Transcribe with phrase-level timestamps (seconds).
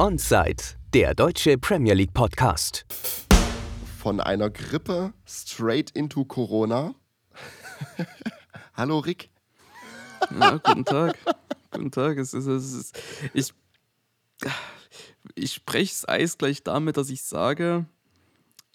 [0.00, 0.62] Onside,
[0.94, 2.86] der deutsche Premier League Podcast.
[3.98, 6.94] Von einer Grippe straight into Corona.
[8.74, 9.28] Hallo Rick.
[10.38, 11.18] Ja, guten Tag.
[11.72, 12.16] guten Tag.
[12.16, 13.00] Es ist, es ist,
[13.34, 13.52] ich
[15.34, 17.86] ich spreche das Eis gleich damit, dass ich sage,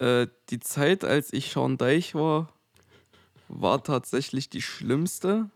[0.00, 2.52] äh, die Zeit, als ich Sean Deich war,
[3.48, 5.48] war tatsächlich die schlimmste.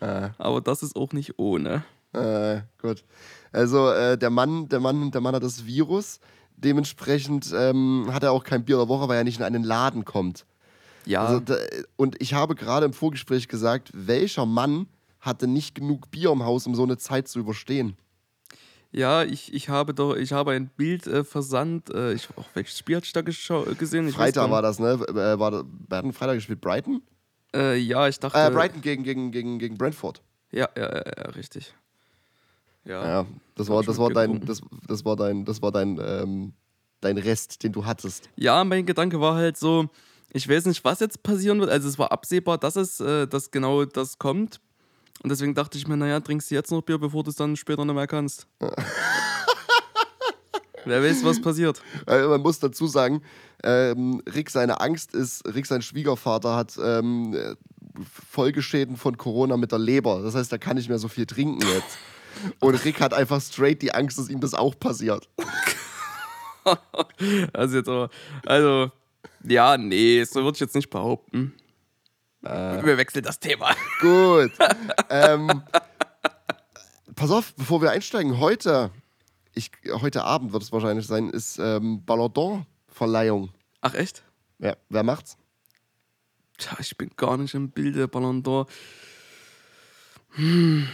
[0.00, 1.84] Äh, Aber das ist auch nicht ohne.
[2.12, 3.04] Äh, gut.
[3.52, 6.20] Also äh, der Mann, der Mann, der Mann hat das Virus.
[6.56, 10.04] Dementsprechend ähm, hat er auch kein Bier der Woche, weil er nicht in einen Laden
[10.04, 10.46] kommt.
[11.04, 11.56] Ja, Also, da,
[11.96, 14.86] und ich habe gerade im Vorgespräch gesagt, welcher Mann
[15.20, 17.96] hatte nicht genug Bier im Haus, um so eine Zeit zu überstehen?
[18.94, 21.90] ja ich, ich habe doch, ich habe ein Bild äh, versandt.
[21.90, 24.06] Äh, ich, auch welches Spiel hatte ich da gesehen?
[24.06, 24.92] Ich Freitag war das, ne?
[25.08, 26.60] Äh, war, da- wer hat denn Freitag gespielt?
[26.60, 27.02] Brighton?
[27.54, 28.38] Äh, ja, ich dachte.
[28.38, 30.22] Äh, Brighton gegen, gegen, gegen, gegen Brentford.
[30.50, 31.74] Ja, ja, ja, ja, richtig.
[32.84, 33.06] Ja.
[33.06, 36.52] Ja, das war, das war dein, das, das war dein, das war dein, ähm,
[37.00, 38.28] dein Rest, den du hattest.
[38.36, 39.88] Ja, mein Gedanke war halt so,
[40.32, 41.70] ich weiß nicht, was jetzt passieren wird.
[41.70, 44.60] Also es war absehbar, dass es, äh, dass genau das kommt.
[45.22, 47.54] Und deswegen dachte ich mir, naja, trinkst du jetzt noch Bier, bevor du es dann
[47.56, 48.46] später nicht mehr kannst.
[50.84, 51.80] Wer weiß, was passiert.
[52.08, 53.22] Äh, man muss dazu sagen,
[53.62, 57.54] ähm, Rick seine Angst ist, Rick sein Schwiegervater hat ähm, äh,
[58.04, 60.22] Folgeschäden von Corona mit der Leber.
[60.22, 61.98] Das heißt, er kann nicht mehr so viel trinken jetzt.
[62.60, 65.28] Und Rick hat einfach straight die Angst, dass ihm das auch passiert.
[67.52, 68.08] Also jetzt aber,
[68.46, 68.92] also,
[69.42, 71.52] ja, nee, so würde ich jetzt nicht behaupten.
[72.40, 73.74] Wir wechseln das Thema.
[74.00, 74.52] Gut.
[75.10, 75.62] ähm,
[77.16, 78.90] pass auf, bevor wir einsteigen, heute,
[79.54, 83.50] ich, heute Abend wird es wahrscheinlich sein, ist ähm, Ballon d'Or-Verleihung.
[83.80, 84.22] Ach echt?
[84.58, 85.36] Ja, wer macht's?
[86.58, 88.68] Tja, ich bin gar nicht im Bilde, Ballon d'Or.
[90.30, 90.88] Hm.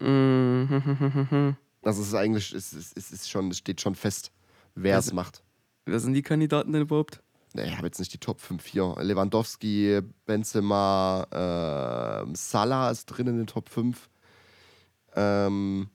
[0.00, 4.32] Mm, Das ist eigentlich, es ist, es ist schon, es steht schon fest,
[4.74, 5.42] wer es Also- macht.
[5.86, 7.20] Wer sind die Kandidaten denn überhaupt?
[7.52, 8.94] Nee, ich habe jetzt nicht die Top 5 hier.
[8.98, 11.26] Lewandowski, Benzema,
[12.24, 14.08] ähm, Salah ist drin in den Top 5.
[15.14, 15.88] Ähm,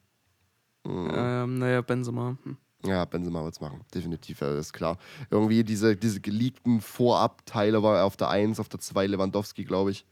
[0.86, 2.38] Ähm, naja, Benzema.
[2.44, 2.56] Hm.
[2.86, 3.82] ja, Benzema wird es machen.
[3.92, 4.96] Definitiv, das ist klar.
[5.30, 9.90] Irgendwie diese, diese geleakten Vorabteile war er auf der 1, auf der 2 Lewandowski, glaube
[9.90, 10.06] ich.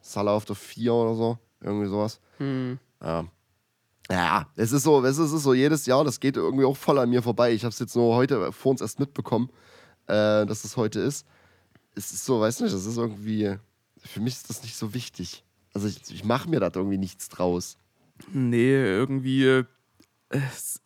[0.00, 1.38] Salah auf der 4 oder so.
[1.60, 2.20] Irgendwie sowas.
[2.38, 2.78] Hm.
[3.02, 3.26] Ja.
[4.10, 7.08] Ja, es ist so, es ist so jedes Jahr, das geht irgendwie auch voll an
[7.08, 7.52] mir vorbei.
[7.52, 9.48] Ich habe es jetzt nur heute vor uns erst mitbekommen,
[10.06, 11.26] äh, dass es heute ist.
[11.94, 13.56] Es ist so, weißt du nicht, das ist irgendwie,
[13.98, 15.44] für mich ist das nicht so wichtig.
[15.72, 17.78] Also ich, ich mache mir da irgendwie nichts draus.
[18.32, 19.44] Nee, irgendwie.
[19.44, 19.64] äh,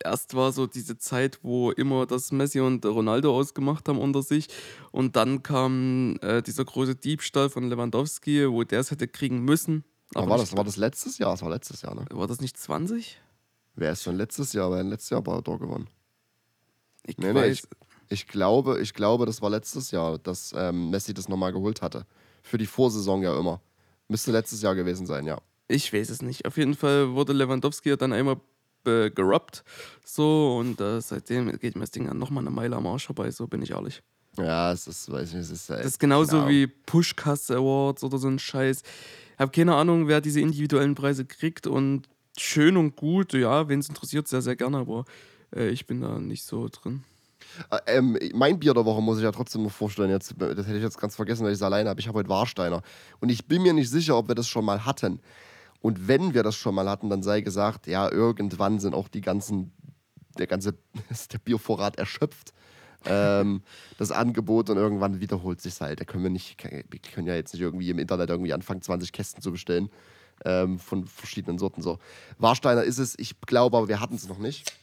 [0.03, 4.47] erst war so diese Zeit, wo immer das Messi und Ronaldo ausgemacht haben unter sich.
[4.91, 9.83] Und dann kam äh, dieser große Diebstahl von Lewandowski, wo der es hätte kriegen müssen.
[10.13, 11.31] Aber war das, war das letztes Jahr?
[11.31, 12.05] Das war letztes Jahr, ne?
[12.11, 13.19] war das nicht 20?
[13.75, 14.71] Wer ist schon letztes Jahr?
[14.71, 15.87] Wer hat letztes Jahr Ballon gewonnen?
[17.03, 17.57] Ich Nee, nee, weiß.
[17.57, 17.63] ich,
[18.09, 22.05] ich, glaube, ich glaube, das war letztes Jahr, dass ähm, Messi das nochmal geholt hatte.
[22.41, 23.61] Für die Vorsaison ja immer.
[24.07, 25.39] Müsste letztes Jahr gewesen sein, ja.
[25.67, 26.45] Ich weiß es nicht.
[26.45, 28.39] Auf jeden Fall wurde Lewandowski ja dann einmal
[28.85, 29.63] äh, gerubbt.
[30.05, 33.29] So, und äh, seitdem geht mir das Ding dann nochmal eine Meile am Arsch vorbei,
[33.31, 34.01] so bin ich ehrlich.
[34.37, 35.69] Ja, es ist, weiß ich nicht, es ist.
[35.69, 36.49] äh, Das ist genauso Ahnung.
[36.49, 38.81] wie Pushcast Awards oder so ein Scheiß.
[39.33, 43.79] Ich habe keine Ahnung, wer diese individuellen Preise kriegt und schön und gut, ja, wen
[43.79, 45.05] es interessiert, sehr, sehr gerne, aber
[45.55, 47.03] äh, ich bin da nicht so drin.
[47.71, 50.09] Äh, Ähm, mein Bier der Woche muss ich ja trotzdem noch vorstellen.
[50.09, 51.99] Jetzt, das hätte ich jetzt ganz vergessen, weil ich es alleine habe.
[51.99, 52.81] Ich habe heute Warsteiner.
[53.19, 55.19] Und ich bin mir nicht sicher, ob wir das schon mal hatten.
[55.81, 59.21] Und wenn wir das schon mal hatten, dann sei gesagt, ja, irgendwann sind auch die
[59.21, 59.71] ganzen,
[60.37, 60.73] der ganze,
[61.31, 62.53] der Biervorrat erschöpft.
[63.05, 63.61] Ähm,
[63.97, 65.99] das Angebot und irgendwann wiederholt sich halt.
[65.99, 69.11] Da können wir nicht, wir können ja jetzt nicht irgendwie im Internet irgendwie anfangen, 20
[69.11, 69.89] Kästen zu bestellen
[70.45, 71.81] ähm, von verschiedenen Sorten.
[71.81, 71.99] So.
[72.37, 74.73] Warsteiner ist es, ich glaube, aber wir hatten es noch nicht.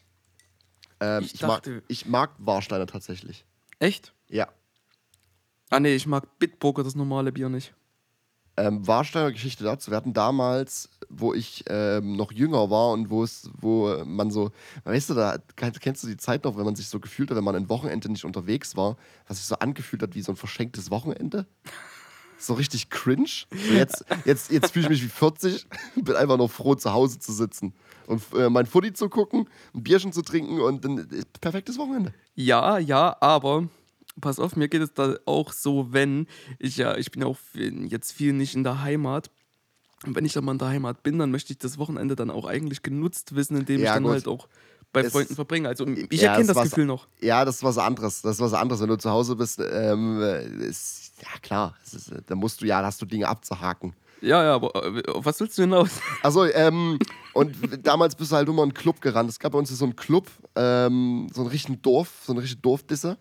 [1.01, 3.45] Ähm, Ich ich, mag, ich mag Warsteiner tatsächlich.
[3.79, 4.15] Echt?
[4.29, 4.49] Ja.
[5.71, 7.75] Ah, nee, ich mag Bitburger, das normale Bier nicht.
[8.57, 9.91] Ähm, Warsteiner Geschichte dazu.
[9.91, 14.53] Wir hatten damals, wo ich ähm, noch jünger war und wo es, wo man so,
[14.85, 17.45] weißt du, da kennst du die Zeit noch, wenn man sich so gefühlt hat, wenn
[17.45, 18.97] man ein Wochenende nicht unterwegs war,
[19.27, 21.47] was sich so angefühlt hat wie so ein verschenktes Wochenende.
[22.39, 23.47] So richtig cringe.
[23.51, 27.19] So jetzt jetzt, jetzt fühle ich mich wie 40, bin einfach nur froh, zu Hause
[27.19, 27.75] zu sitzen
[28.07, 32.13] und äh, mein Footy zu gucken, ein Bierchen zu trinken und ein äh, perfektes Wochenende.
[32.35, 33.69] Ja, ja, aber
[34.21, 36.27] pass auf, mir geht es da auch so, wenn
[36.59, 39.31] ich ja, ich bin ja auch jetzt viel nicht in der Heimat.
[40.07, 42.31] Und wenn ich dann mal in der Heimat bin, dann möchte ich das Wochenende dann
[42.31, 44.13] auch eigentlich genutzt wissen, indem Ja, ich dann gut.
[44.13, 44.49] halt auch
[44.93, 45.67] bei Es- Freunden verbringe.
[45.69, 47.09] Also ich Ja, erkenne das war's- Gefühl noch.
[47.21, 48.21] Ja, das ist was anderes.
[48.23, 49.61] Das ist was anderes, wenn du zu Hause bist.
[49.61, 51.75] Ähm, äh, ist, ja, klar.
[51.85, 53.95] Ist, äh, da musst du ja, da hast du Dinge abzuhaken.
[54.21, 55.91] Ja, ja, aber äh, auf was willst du hinaus?
[56.23, 56.99] Also, ähm,
[57.33, 59.29] Und damals bist du halt immer in einen Club gerannt.
[59.31, 62.61] Es gab bei uns so einen Club, ähm, so einen richtigen Dorf, so eine richtige
[62.63, 63.17] Dorfdisse.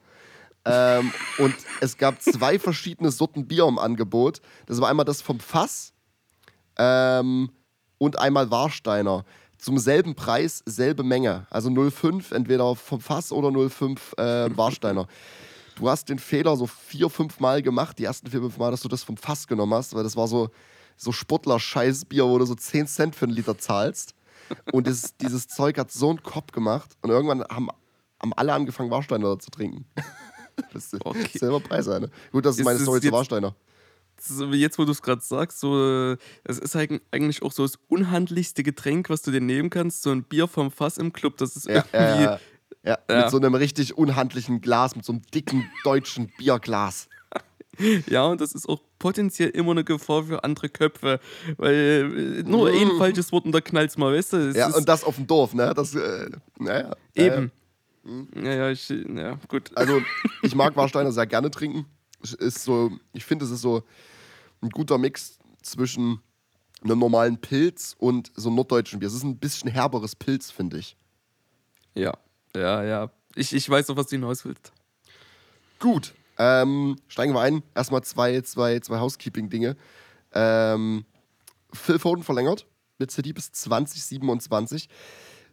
[0.66, 4.42] Ähm, und es gab zwei verschiedene Sorten Bier im Angebot.
[4.66, 5.94] Das war einmal das vom Fass
[6.78, 7.52] ähm,
[7.98, 9.26] und einmal Warsteiner.
[9.58, 11.48] Zum selben Preis, selbe Menge.
[11.50, 15.08] Also 0,5, entweder vom Fass oder 0,5 äh, Warsteiner.
[15.76, 18.82] Du hast den Fehler so vier, fünf Mal gemacht, die ersten vier, fünf Mal, dass
[18.82, 20.50] du das vom Fass genommen hast, weil das war so,
[20.96, 24.14] so Sportler-Scheißbier, wo du so 10 Cent für einen Liter zahlst.
[24.72, 26.92] Und das, dieses Zeug hat so einen Kopf gemacht.
[27.02, 27.70] Und irgendwann haben,
[28.22, 29.86] haben alle angefangen, Warsteiner zu trinken.
[30.74, 31.38] das ist Okay.
[31.38, 32.10] selber Preis, ne?
[32.32, 33.56] Gut, das ist, Ist meine Story zu Warsteiner.
[34.52, 37.78] Jetzt, wo du es gerade sagst, so, äh, es ist eig- eigentlich auch so das
[37.90, 40.04] unhandlichste Getränk, was du dir nehmen kannst.
[40.04, 41.38] So ein Bier vom Fass im Club.
[41.38, 42.24] Das ist Ja, irgendwie.
[42.24, 42.40] ja,
[42.86, 43.22] ja, Ja.
[43.24, 47.08] mit so einem richtig unhandlichen Glas, mit so einem dicken deutschen Bierglas.
[48.06, 51.20] Ja, und das ist auch potenziell immer eine Gefahr für andere Köpfe.
[51.58, 54.38] Weil äh, nur ein falsches Wort und da knallt's mal, weißt du?
[54.38, 54.56] Mm.
[54.56, 55.74] Ja, und das auf dem Dorf, ne?
[55.76, 56.30] Das, äh,
[56.60, 56.96] naja.
[57.16, 57.52] eben.
[58.06, 59.72] Ja, ja, ich, ja, gut.
[59.76, 60.02] Also,
[60.42, 61.86] ich mag Warsteiner sehr gerne trinken.
[62.22, 63.84] Ist so, ich finde, es ist so
[64.62, 66.22] ein guter Mix zwischen
[66.84, 69.08] einem normalen Pilz und so einem norddeutschen Bier.
[69.08, 70.98] Es ist ein bisschen herberes Pilz, finde ich.
[71.96, 72.14] Ja,
[72.56, 73.12] ja, ja.
[73.36, 74.72] Ich, ich weiß doch, was du hinaus willst.
[75.80, 77.64] Gut, ähm, steigen wir ein.
[77.76, 79.76] Erstmal zwei, zwei, zwei Housekeeping-Dinge.
[80.34, 81.06] Ähm,
[81.74, 82.68] Phil Foden verlängert
[83.00, 84.90] mit City bis 2027.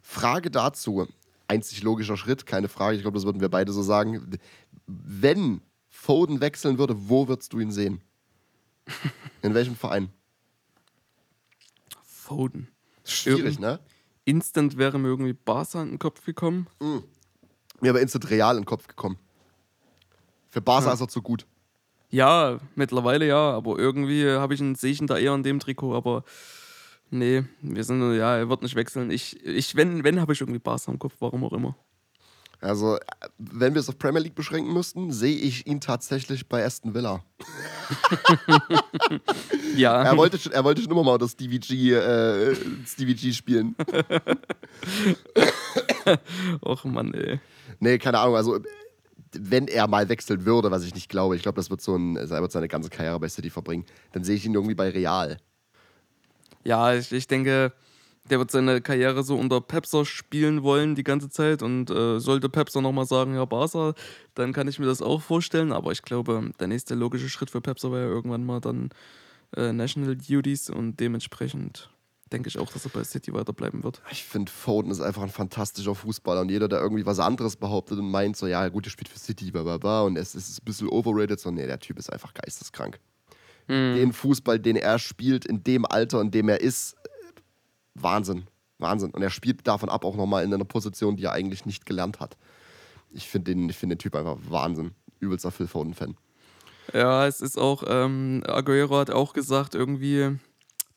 [0.01, 1.07] Frage dazu.
[1.51, 2.95] Einzig logischer Schritt, keine Frage.
[2.95, 4.37] Ich glaube, das würden wir beide so sagen.
[4.87, 7.99] Wenn Foden wechseln würde, wo würdest du ihn sehen?
[9.41, 10.09] In welchem Verein?
[12.05, 12.69] Foden.
[13.03, 13.81] Schwierig, ne?
[14.23, 16.67] Instant wäre mir irgendwie Barca in den Kopf gekommen.
[17.81, 19.19] Mir aber instant real in den Kopf gekommen.
[20.47, 21.45] Für Barca ist er zu gut.
[22.09, 26.23] Ja, mittlerweile ja, aber irgendwie habe ich einen, ihn da eher in dem Trikot, aber
[27.11, 29.11] nee, wir sind, ja, er wird nicht wechseln.
[29.11, 31.75] Ich, ich wenn, wenn, habe ich irgendwie Barca im Kopf, warum auch immer.
[32.61, 32.99] Also,
[33.39, 37.23] wenn wir es auf Premier League beschränken müssten, sehe ich ihn tatsächlich bei Aston Villa.
[39.75, 43.75] Ja, Er wollte schon, er wollte schon immer mal das DVG, äh, das DVG spielen.
[46.61, 47.39] och Mann, ey.
[47.79, 48.35] Nee, keine Ahnung.
[48.35, 48.59] Also,
[49.31, 52.17] wenn er mal wechseln würde, was ich nicht glaube, ich glaube, das wird so ein,
[52.17, 55.37] er wird seine ganze Karriere bei City verbringen, dann sehe ich ihn irgendwie bei Real.
[56.63, 57.73] Ja, ich, ich denke,
[58.29, 61.61] der wird seine Karriere so unter Pepser spielen wollen die ganze Zeit.
[61.61, 63.93] Und äh, sollte Pepser nochmal sagen, ja, Barca,
[64.35, 67.61] dann kann ich mir das auch vorstellen, aber ich glaube, der nächste logische Schritt für
[67.61, 68.89] Pepser wäre ja irgendwann mal dann
[69.55, 70.69] äh, National Duties.
[70.69, 71.89] Und dementsprechend
[72.31, 74.01] denke ich auch, dass er bei City weiterbleiben wird.
[74.11, 76.41] Ich finde, Foden ist einfach ein fantastischer Fußballer.
[76.41, 79.19] Und jeder, der irgendwie was anderes behauptet und meint, so, ja, gut, der spielt für
[79.19, 82.11] City, bla, bla, bla, und es ist ein bisschen overrated, so, nee, der Typ ist
[82.11, 82.99] einfach geisteskrank.
[83.95, 86.95] Den Fußball, den er spielt, in dem Alter, in dem er ist,
[87.95, 88.47] Wahnsinn.
[88.79, 89.11] Wahnsinn.
[89.11, 92.19] Und er spielt davon ab auch nochmal in einer Position, die er eigentlich nicht gelernt
[92.19, 92.37] hat.
[93.11, 94.91] Ich finde den, ich find den Typ einfach Wahnsinn.
[95.19, 96.15] Übelster Phil Foden-Fan.
[96.93, 100.37] Ja, es ist auch, ähm, Aguero hat auch gesagt, irgendwie,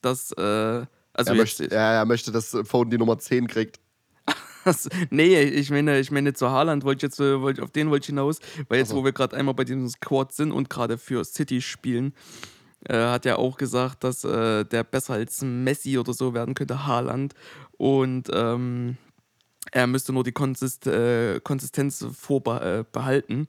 [0.01, 3.81] dass, äh, also Er möchte, ja, er möchte, dass Foden die Nummer 10 kriegt.
[4.65, 7.91] Das- nee, ich meine, ich meine zu Haaland wollte ich jetzt, äh, wollte, auf den
[7.91, 8.39] wollte ich hinaus,
[8.69, 9.01] weil jetzt, Ach so.
[9.01, 12.15] wo wir gerade einmal bei diesem Squad sind und gerade für City spielen,
[12.89, 16.87] äh, hat er auch gesagt, dass äh, der besser als Messi oder so werden könnte,
[16.87, 17.35] Haaland.
[17.77, 18.97] Und ähm,
[19.73, 22.81] er müsste nur die Konsist äh, Konsistenz vorbehalten.
[22.81, 23.49] Äh, behalten.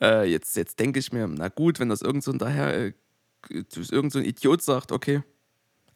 [0.00, 2.92] äh, jetzt jetzt denke ich mir, na gut, wenn das irgend so ein daher,
[3.48, 5.22] irgend so ein Idiot sagt, okay.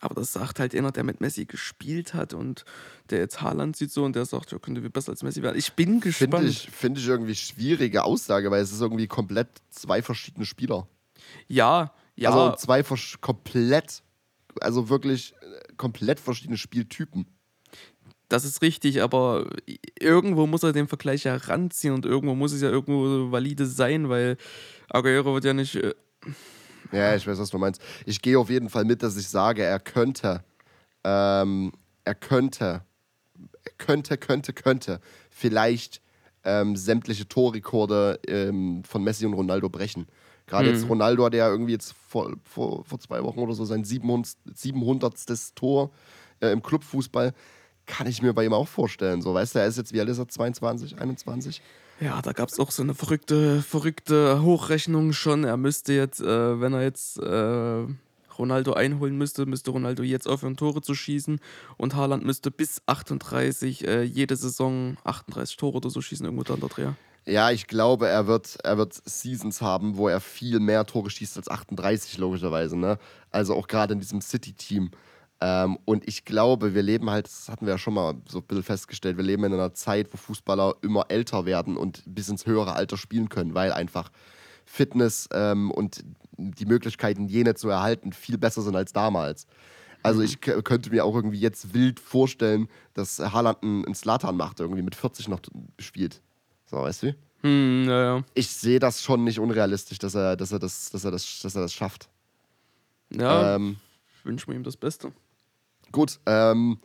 [0.02, 2.64] Aber das sagt halt einer, der mit Messi gespielt hat und
[3.10, 5.58] der jetzt Haaland sieht so und der sagt, ja, könnte besser als Messi werden.
[5.58, 6.32] Ich bin gespannt.
[6.32, 10.88] Finde ich, find ich irgendwie schwierige Aussage, weil es ist irgendwie komplett zwei verschiedene Spieler.
[11.48, 12.30] Ja, ja.
[12.30, 12.82] Also zwei
[13.20, 14.02] komplett,
[14.60, 17.26] also wirklich äh, komplett verschiedene Spieltypen.
[18.28, 19.50] Das ist richtig, aber
[19.98, 24.08] irgendwo muss er den Vergleich ja ranziehen und irgendwo muss es ja irgendwo valide sein,
[24.08, 24.36] weil
[24.88, 25.74] Aguero wird ja nicht.
[25.74, 25.94] äh,
[26.92, 27.82] Ja, ich weiß, was du meinst.
[28.06, 30.44] Ich gehe auf jeden Fall mit, dass ich sage, er könnte,
[31.02, 31.72] ähm,
[32.04, 32.84] er könnte,
[33.64, 35.00] er könnte, könnte, könnte
[35.30, 36.00] vielleicht
[36.44, 40.06] ähm, sämtliche Torrekorde ähm, von Messi und Ronaldo brechen.
[40.50, 43.84] Gerade jetzt Ronaldo hat ja irgendwie jetzt vor, vor, vor zwei Wochen oder so sein
[43.84, 44.36] 700.
[44.52, 45.14] 700.
[45.54, 45.92] Tor
[46.40, 47.32] äh, im Clubfußball.
[47.86, 49.22] Kann ich mir bei ihm auch vorstellen.
[49.22, 50.28] So, weißt du, er ist jetzt, wie alt ist er?
[50.28, 51.62] 22, 21?
[52.00, 55.44] Ja, da gab es auch so eine verrückte, verrückte Hochrechnung schon.
[55.44, 57.86] Er müsste jetzt, äh, wenn er jetzt äh,
[58.36, 61.38] Ronaldo einholen müsste, müsste Ronaldo jetzt aufhören, Tore zu schießen.
[61.76, 66.54] Und Haaland müsste bis 38 äh, jede Saison 38 Tore oder so schießen, irgendwo da
[66.54, 66.96] in der Dreher.
[67.26, 71.36] Ja, ich glaube, er wird, er wird Seasons haben, wo er viel mehr Tore schießt
[71.36, 72.76] als 38, logischerweise.
[72.76, 72.98] Ne?
[73.30, 74.90] Also auch gerade in diesem City-Team.
[75.42, 78.44] Ähm, und ich glaube, wir leben halt, das hatten wir ja schon mal so ein
[78.44, 82.46] bisschen festgestellt, wir leben in einer Zeit, wo Fußballer immer älter werden und bis ins
[82.46, 84.10] höhere Alter spielen können, weil einfach
[84.66, 86.04] Fitness ähm, und
[86.36, 89.46] die Möglichkeiten, jene zu erhalten, viel besser sind als damals.
[90.02, 94.60] Also ich k- könnte mir auch irgendwie jetzt wild vorstellen, dass Haaland einen Slatan macht,
[94.60, 95.40] irgendwie mit 40 noch
[95.78, 96.22] spielt.
[96.70, 97.16] So, weißt du?
[97.42, 98.24] Hm, ja, ja.
[98.34, 101.56] Ich sehe das schon nicht unrealistisch, dass er, dass er, das, dass er, das, dass
[101.56, 102.08] er das schafft.
[103.12, 103.78] Ja, Ähm,
[104.22, 105.10] wünsche mir ihm das Beste.
[105.90, 106.78] Gut, ähm,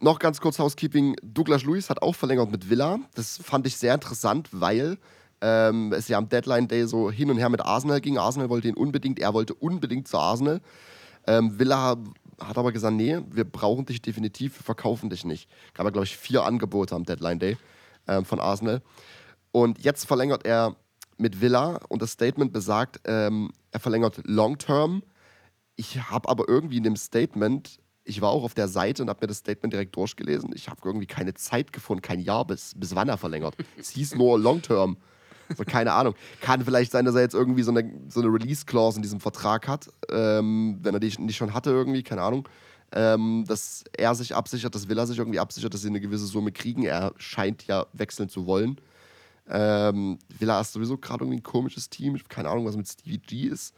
[0.00, 1.16] noch ganz kurz Housekeeping.
[1.22, 3.00] Douglas Luiz hat auch verlängert mit Villa.
[3.14, 4.96] Das fand ich sehr interessant, weil
[5.42, 8.16] ähm, es ja am Deadline Day so hin und her mit Arsenal ging.
[8.16, 10.62] Arsenal wollte ihn unbedingt, er wollte unbedingt zu Arsenal.
[11.26, 11.98] Ähm, Villa
[12.40, 15.50] hat aber gesagt, nee, wir brauchen dich definitiv, wir verkaufen dich nicht.
[15.74, 17.58] Gab ja, glaube ich, vier Angebote am Deadline Day
[18.08, 18.82] ähm, von Arsenal.
[19.52, 20.76] Und jetzt verlängert er
[21.16, 25.02] mit Villa und das Statement besagt, ähm, er verlängert Long Term.
[25.76, 29.20] Ich habe aber irgendwie in dem Statement, ich war auch auf der Seite und habe
[29.22, 30.52] mir das Statement direkt durchgelesen.
[30.54, 33.56] Ich habe irgendwie keine Zeit gefunden, kein Jahr, bis, bis wann er verlängert.
[33.76, 34.96] Es hieß nur Long Term.
[35.56, 36.14] So, keine Ahnung.
[36.40, 39.66] Kann vielleicht sein, dass er jetzt irgendwie so eine, so eine Release-Clause in diesem Vertrag
[39.66, 42.48] hat, ähm, wenn er die nicht schon hatte, irgendwie, keine Ahnung.
[42.92, 46.52] Ähm, dass er sich absichert, dass Villa sich irgendwie absichert, dass sie eine gewisse Summe
[46.52, 46.84] kriegen.
[46.84, 48.80] Er scheint ja wechseln zu wollen.
[49.50, 52.14] Ähm, Villa ist sowieso gerade irgendwie ein komisches Team.
[52.14, 53.74] Ich habe keine Ahnung, was mit Stevie G ist.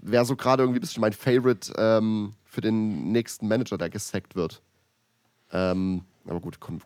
[0.00, 4.36] Wäre so gerade irgendwie ein bisschen mein Favorite ähm, für den nächsten Manager, der gesackt
[4.36, 4.62] wird.
[5.52, 6.80] Ähm, aber gut, komm,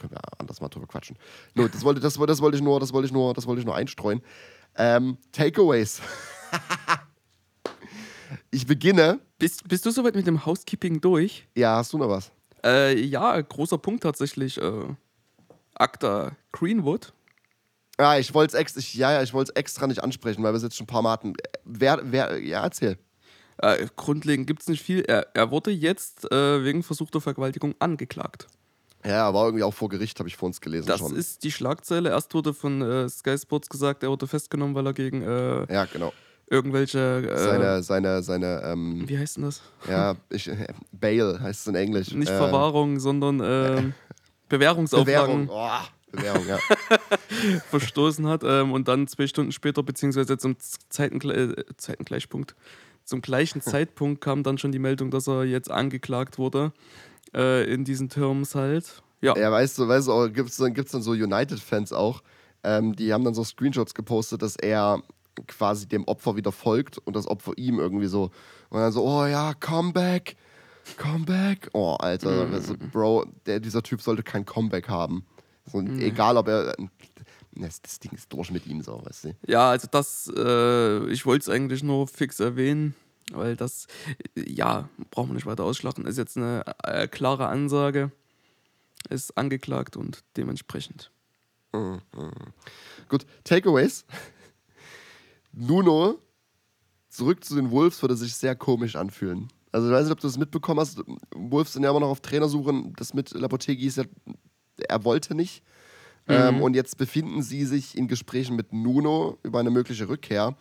[0.00, 1.16] können wir anders mal drüber quatschen.
[1.54, 3.66] No, das, wollte, das, das, wollte ich nur, das wollte ich nur, das wollte ich
[3.66, 4.22] nur einstreuen.
[4.76, 6.00] Ähm, Takeaways.
[8.50, 9.20] ich beginne.
[9.38, 11.46] Bist, bist du soweit mit dem Housekeeping durch?
[11.56, 12.30] Ja, hast du noch was?
[12.64, 14.60] Äh, ja, großer Punkt tatsächlich.
[14.60, 14.84] Äh,
[15.74, 17.12] Acta Greenwood.
[17.98, 20.76] Ja, ich wollte es extra, ja, ja, ich extra nicht ansprechen, weil wir es jetzt
[20.76, 21.34] schon ein paar Mal hatten.
[21.64, 22.98] Wer, wer, ja, erzähl.
[23.58, 25.00] Äh, grundlegend gibt es nicht viel.
[25.02, 28.46] Er, er wurde jetzt äh, wegen versuchter Vergewaltigung angeklagt.
[29.04, 31.14] Ja, er war irgendwie auch vor Gericht, habe ich vor uns gelesen Das schon.
[31.14, 32.10] ist die Schlagzeile.
[32.10, 35.84] Erst wurde von äh, Sky Sports gesagt, er wurde festgenommen, weil er gegen äh, ja,
[35.86, 36.12] genau.
[36.50, 36.98] Irgendwelche.
[37.30, 39.62] Äh, Seine, seine, seine, ähm, wie heißt denn das?
[39.88, 42.12] ja, ich, äh, Bail heißt es in Englisch.
[42.12, 43.94] Nicht Äh, Verwahrung, sondern ähm,
[44.48, 45.48] Bewährungsauflagen Bewährung.
[45.50, 45.78] Oh,
[46.12, 46.58] Bewährung, ja.
[47.70, 50.56] verstoßen hat ähm, und dann zwei Stunden später, beziehungsweise zum
[50.88, 52.56] Zeitengle äh, Zeitengleichpunkt,
[53.04, 56.72] zum gleichen Zeitpunkt kam dann schon die Meldung, dass er jetzt angeklagt wurde.
[57.32, 59.02] Äh, in diesen Terms halt.
[59.20, 59.36] Ja.
[59.38, 62.22] Ja, weißt du, weißt du, gibt es dann, gibt's dann so United-Fans auch,
[62.64, 65.00] ähm, die haben dann so Screenshots gepostet, dass er
[65.46, 68.30] quasi dem Opfer wieder folgt und das Opfer ihm irgendwie so.
[68.68, 70.36] Und dann so, oh ja, Comeback,
[70.96, 71.68] Comeback.
[71.72, 72.54] Oh, Alter, Mhm.
[72.54, 75.24] also, Bro, der, dieser Typ sollte kein Comeback haben.
[75.66, 76.74] So, Egal, ob er.
[77.52, 79.36] Das, das Ding ist durch mit ihm, so, weißt du.
[79.46, 82.94] Ja, also das, äh, ich wollte es eigentlich nur fix erwähnen,
[83.32, 83.86] weil das,
[84.36, 88.12] ja, brauchen wir nicht weiter ausschlachten, ist jetzt eine äh, klare Ansage,
[89.10, 91.10] ist angeklagt und dementsprechend.
[93.08, 94.04] Gut, Takeaways.
[95.52, 96.18] Nuno,
[97.08, 99.48] zurück zu den Wolves, würde sich sehr komisch anfühlen.
[99.72, 101.02] Also ich weiß nicht, ob du das mitbekommen hast.
[101.34, 102.92] Wolves sind ja immer noch auf Trainersuche.
[102.96, 104.04] Das mit Lapotegi ist ja,
[104.88, 105.62] er wollte nicht.
[106.28, 110.56] Ähm, und jetzt befinden sie sich in Gesprächen mit Nuno über eine mögliche Rückkehr.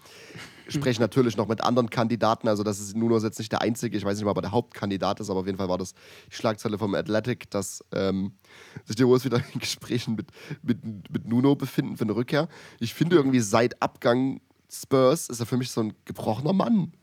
[0.67, 2.47] Sprechen natürlich noch mit anderen Kandidaten.
[2.47, 3.97] Also das ist Nuno ist jetzt nicht der einzige.
[3.97, 5.93] Ich weiß nicht mal, ob er der Hauptkandidat ist, aber auf jeden Fall war das
[6.31, 8.33] die Schlagzeile vom Athletic, dass ähm,
[8.85, 10.27] sich die Wolves wieder in Gesprächen mit,
[10.61, 12.47] mit, mit Nuno befinden für eine Rückkehr.
[12.79, 16.93] Ich finde irgendwie seit Abgang Spurs ist er für mich so ein gebrochener Mann.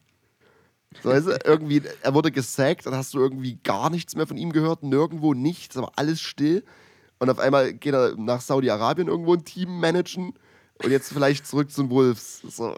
[1.03, 4.53] So, weißt irgendwie, er wurde gesackt, dann hast du irgendwie gar nichts mehr von ihm
[4.53, 6.65] gehört, nirgendwo nichts, aber alles still.
[7.19, 10.35] Und auf einmal geht er nach Saudi-Arabien irgendwo ein Team managen
[10.83, 12.43] und jetzt vielleicht zurück zu den Wolves.
[12.43, 12.77] So,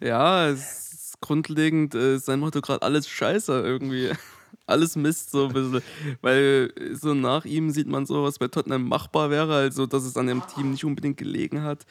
[0.00, 4.10] Ja, es ist grundlegend äh, ist sein Motto gerade alles scheiße irgendwie.
[4.66, 5.82] Alles Mist so ein bisschen.
[6.22, 10.16] Weil so nach ihm sieht man so, was bei Tottenham machbar wäre, also dass es
[10.16, 11.86] an dem Team nicht unbedingt gelegen hat,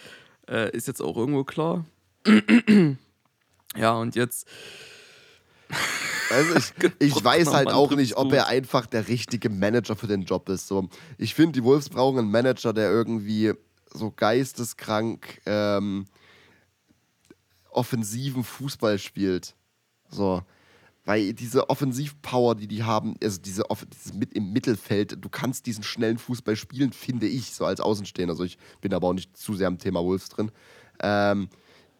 [0.49, 1.85] äh, ist jetzt auch irgendwo klar.
[3.75, 4.47] ja, und jetzt,
[6.31, 10.07] Also ich, ich Gott, weiß halt auch nicht, ob er einfach der richtige Manager für
[10.07, 10.67] den Job ist.
[10.67, 13.53] So, ich finde, die Wolves brauchen einen Manager, der irgendwie
[13.91, 16.05] so geisteskrank ähm,
[17.71, 19.55] offensiven Fußball spielt.
[20.09, 20.43] So.
[21.09, 25.65] Weil diese Offensivpower, die die haben, also diese, Off dieses mit im Mittelfeld, du kannst
[25.65, 28.33] diesen schnellen Fußball spielen, finde ich, so als Außenstehender.
[28.33, 30.51] Also ich bin aber auch nicht zu sehr am Thema Wolves drin.
[31.01, 31.49] Ähm,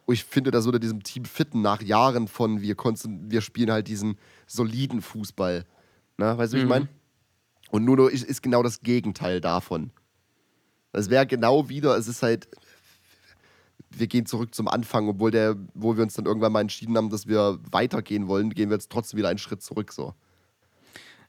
[0.06, 3.88] ich finde, das würde diesem Team fitten nach Jahren von wir, konstant- wir spielen halt
[3.88, 5.64] diesen soliden Fußball.
[6.16, 6.38] Ne?
[6.38, 6.70] Weißt du, wie ich Mhm.
[6.70, 6.88] meine?
[7.72, 9.90] Und Nuno ist, ist genau das Gegenteil davon.
[10.92, 12.46] Es wäre genau wieder, es ist halt
[13.90, 17.10] wir gehen zurück zum Anfang, obwohl der, wo wir uns dann irgendwann mal entschieden haben,
[17.10, 20.14] dass wir weitergehen wollen, gehen wir jetzt trotzdem wieder einen Schritt zurück so.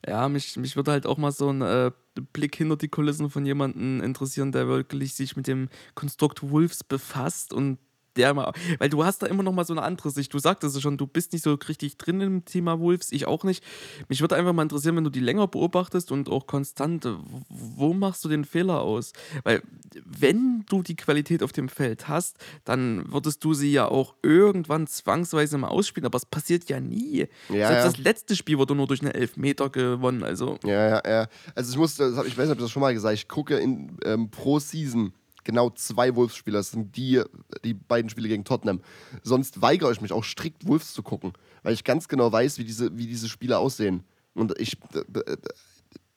[0.05, 1.91] Ja, mich, mich würde halt auch mal so ein äh,
[2.33, 7.53] Blick hinter die Kulissen von jemandem interessieren, der wirklich sich mit dem Konstrukt Wolves befasst
[7.53, 7.77] und
[8.15, 10.33] der mal, weil du hast da immer noch mal so eine andere Sicht.
[10.33, 13.43] Du sagtest es schon, du bist nicht so richtig drin im Thema Wolves, ich auch
[13.43, 13.63] nicht.
[14.09, 17.07] Mich würde einfach mal interessieren, wenn du die länger beobachtest und auch konstant,
[17.49, 19.13] wo machst du den Fehler aus?
[19.43, 19.61] Weil
[20.05, 24.87] wenn du die Qualität auf dem Feld hast, dann würdest du sie ja auch irgendwann
[24.87, 27.27] zwangsweise mal ausspielen, aber es passiert ja nie.
[27.49, 27.83] Ja, Selbst ja.
[27.85, 31.27] das letzte Spiel wurde nur durch eine Elfmeter gewonnen, also Ja, ja, ja.
[31.55, 33.97] Also ich muss, ich weiß nicht, ob ich das schon mal gesagt ich gucke in,
[34.03, 35.13] ähm, pro Season
[35.43, 36.59] genau zwei Wolves-Spieler.
[36.59, 37.21] Das sind die,
[37.63, 38.81] die beiden Spiele gegen Tottenham.
[39.23, 41.33] Sonst weigere ich mich auch strikt Wolves zu gucken,
[41.63, 44.03] weil ich ganz genau weiß, wie diese, wie diese Spiele aussehen.
[44.33, 44.77] Und ich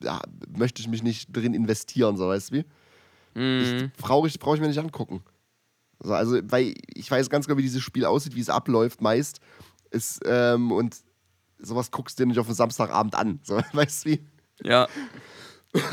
[0.03, 0.21] ja,
[0.57, 2.65] möchte ich mich nicht drin investieren, so weißt du wie?
[3.37, 5.25] Ich, brauche ich, brauch ich mir nicht angucken.
[5.99, 9.41] So, also, weil ich weiß ganz genau, wie dieses Spiel aussieht, wie es abläuft meist.
[9.91, 10.97] Ist, ähm, und
[11.59, 13.41] sowas guckst du dir nicht auf den Samstagabend an.
[13.43, 14.27] So, weißt du wie?
[14.63, 14.89] ja.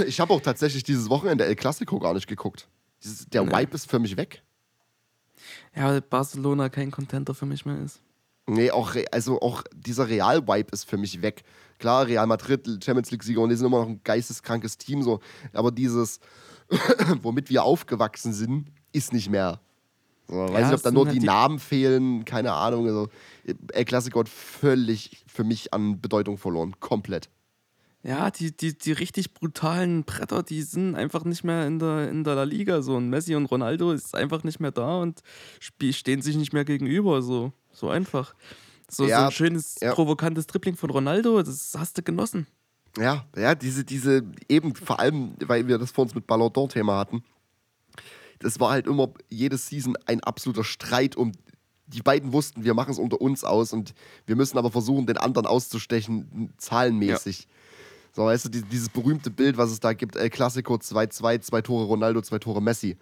[0.05, 2.67] Ich habe auch tatsächlich dieses Wochenende El Clasico gar nicht geguckt.
[3.03, 3.51] Dieses, der Nee.
[3.51, 4.43] Vibe ist für mich weg.
[5.75, 8.01] Ja, weil Barcelona kein Contenter für mich mehr ist.
[8.47, 11.43] Nee, auch, also auch dieser Real-Vibe ist für mich weg.
[11.79, 15.19] Klar, Real Madrid, Champions League-Sieger und die sind immer noch ein geisteskrankes Team, so.
[15.53, 16.19] Aber dieses,
[17.21, 19.61] womit wir aufgewachsen sind, ist nicht mehr.
[20.27, 22.87] So, weiß Ja, nicht, ob da nur halt die, die- Namen fehlen, keine Ahnung.
[22.87, 23.09] Also,
[23.73, 26.75] El Clasico hat völlig für mich an Bedeutung verloren.
[26.79, 27.29] Komplett.
[28.03, 32.23] Ja, die, die, die richtig brutalen Bretter, die sind einfach nicht mehr in der, in
[32.23, 32.81] der La Liga.
[32.81, 35.21] So ein Messi und Ronaldo ist einfach nicht mehr da und
[35.59, 37.21] stehen sich nicht mehr gegenüber.
[37.21, 38.33] So, so einfach.
[38.89, 39.93] So, so Ja, ein schönes, ja.
[39.93, 42.47] provokantes Dribbling von Ronaldo, das hast du genossen.
[42.97, 46.97] Ja, ja, diese, diese, eben vor allem, weil wir das vor uns mit Ballon d'Or-Thema
[46.97, 47.23] hatten,
[48.39, 51.31] das war halt immer jede Season ein absoluter Streit um.
[51.87, 53.93] Die beiden wussten, wir machen es unter uns aus und
[54.25, 57.47] wir müssen aber versuchen, den anderen auszustechen, zahlenmäßig.
[58.11, 61.61] So, weißt du, die, dieses berühmte Bild, was es da gibt, El Clasico 2-2, zwei
[61.61, 62.97] Tore Ronaldo, zwei Tore Messi.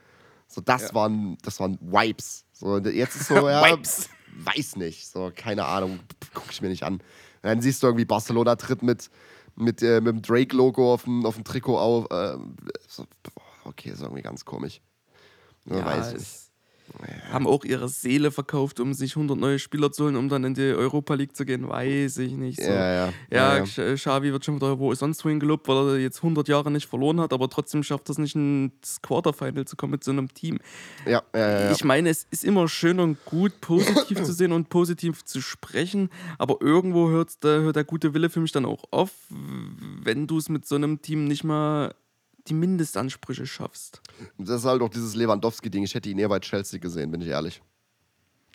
[0.48, 2.46] So, das waren, das waren Vibes.
[2.54, 4.10] So, jetzt ist so, ja, Vibes.
[4.44, 5.08] weiß nicht.
[5.08, 6.00] So, keine Ahnung,
[6.34, 6.96] gucke ich mir nicht an.
[6.96, 7.04] Und
[7.42, 9.10] dann siehst du irgendwie, Barcelona tritt mit,
[9.56, 12.06] mit, äh, mit dem Drake-Logo auf dem, auf dem Trikot auf.
[12.12, 12.38] Äh,
[12.88, 13.06] so,
[13.66, 14.82] okay, ist irgendwie ganz komisch.
[15.66, 16.49] Ja, weiß ich
[17.04, 20.44] es haben auch ihre Seele verkauft, um sich 100 neue Spieler zu holen, um dann
[20.44, 22.62] in die Europa League zu gehen, weiß ich nicht.
[22.62, 22.72] So.
[22.72, 23.06] Ja, ja.
[23.06, 23.64] Ja, ja, ja.
[23.64, 26.88] Sch- Xavi wird schon wieder wo sonst wohin gelobt, weil er jetzt 100 Jahre nicht
[26.88, 30.34] verloren hat, aber trotzdem schafft er es nicht ins Quarterfinal zu kommen mit so einem
[30.34, 30.60] Team.
[31.06, 31.72] Ja, ja, ja, ja.
[31.72, 36.10] Ich meine, es ist immer schön und gut, positiv zu sehen und positiv zu sprechen,
[36.38, 40.38] aber irgendwo hört der, hört der gute Wille für mich dann auch auf, wenn du
[40.38, 41.94] es mit so einem Team nicht mal
[42.50, 44.02] die Mindestansprüche schaffst.
[44.38, 45.84] Das ist halt auch dieses Lewandowski-Ding.
[45.84, 47.62] Ich hätte ihn eher bei Chelsea gesehen, bin ich ehrlich.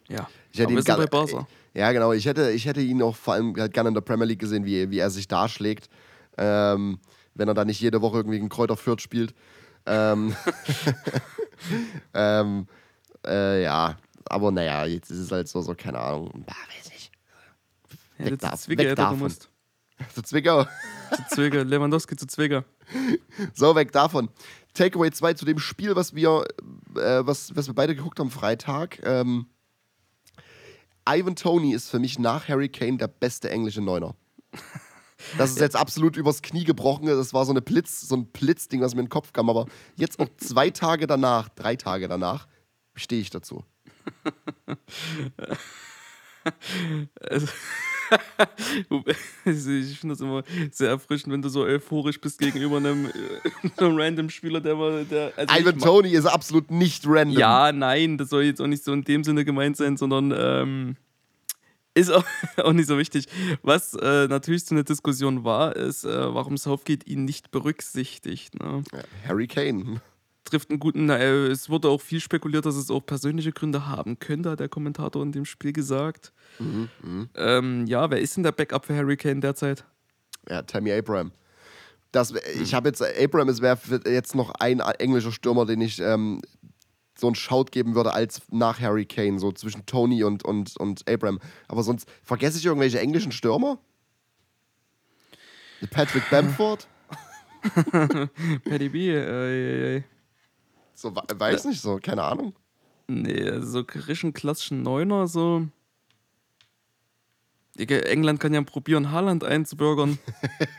[0.09, 1.47] Ja, Ich hätte aber ihn bei Barca.
[1.73, 2.13] Ja, genau.
[2.13, 4.65] Ich hätte, ich hätte ihn auch vor allem halt gerne in der Premier League gesehen,
[4.65, 5.89] wie, wie er sich darschlägt.
[6.37, 6.99] Ähm,
[7.35, 9.35] wenn er da nicht jede Woche irgendwie gegen Kräuter Fürth spielt.
[9.87, 10.35] Ähm,
[12.15, 12.67] ähm,
[13.27, 16.45] äh, ja, aber naja, jetzt ist es halt so, so keine Ahnung.
[16.47, 17.11] Ja, weiß nicht.
[18.19, 19.19] Ja, weg das da- ist Zwicker, weg davon.
[19.21, 19.49] musst.
[20.15, 20.65] Zu Zwickau.
[20.65, 22.65] Zu Zwicker, Lewandowski zu Zwicker.
[23.55, 24.29] So, weg davon.
[24.75, 26.45] Takeaway 2 zu dem Spiel, was wir,
[26.97, 29.01] äh, was, was wir beide geguckt haben Freitag.
[29.05, 29.47] Ähm,
[31.09, 34.15] Ivan Tony ist für mich nach Harry Kane der beste englische Neuner.
[35.39, 37.07] Das ist jetzt absolut übers Knie gebrochen.
[37.07, 39.49] Das war so, eine Blitz, so ein Blitzding, was mir in den Kopf kam.
[39.49, 42.47] Aber jetzt auch zwei Tage danach, drei Tage danach,
[42.95, 43.65] stehe ich dazu.
[47.21, 47.47] Also,
[49.45, 53.11] ich finde das immer sehr erfrischend, wenn du so euphorisch bist gegenüber einem, äh,
[53.77, 55.05] einem random Spieler, der mal.
[55.05, 57.38] Der, also Ivan Tony ist absolut nicht random.
[57.38, 60.97] Ja, nein, das soll jetzt auch nicht so in dem Sinne gemeint sein, sondern ähm,
[61.95, 62.25] ist auch,
[62.59, 63.27] auch nicht so wichtig.
[63.62, 68.61] Was äh, natürlich so eine Diskussion war, ist, äh, warum Southgate ihn nicht berücksichtigt.
[68.61, 68.83] Ne?
[69.27, 70.01] Harry Kane.
[70.45, 71.09] Trifft einen guten.
[71.09, 74.69] Äh, es wurde auch viel spekuliert, dass es auch persönliche Gründe haben könnte, hat der
[74.69, 76.33] Kommentator in dem Spiel gesagt.
[77.35, 79.85] Ähm, ja, wer ist denn der Backup für Harry Kane derzeit?
[80.49, 81.33] Ja, Tammy Abraham.
[82.13, 86.43] Das, ich habe jetzt, Abraham ist wäre jetzt noch ein englischer Stürmer, den ich ähm,
[87.19, 91.09] so einen Shout geben würde als nach Harry Kane, so zwischen Tony und, und, und
[91.09, 91.41] Abraham.
[91.69, 93.79] Aber sonst vergesse ich irgendwelche englischen Stürmer?
[95.91, 96.87] Patrick Bamford?
[98.65, 100.03] Paddy B, äh, äh, äh.
[100.95, 102.55] So, we- weiß nicht so, keine Ahnung.
[103.07, 105.67] Nee, so krischen klassischen Neuner, so.
[107.77, 110.19] England kann ja probieren, Haaland einzubürgern.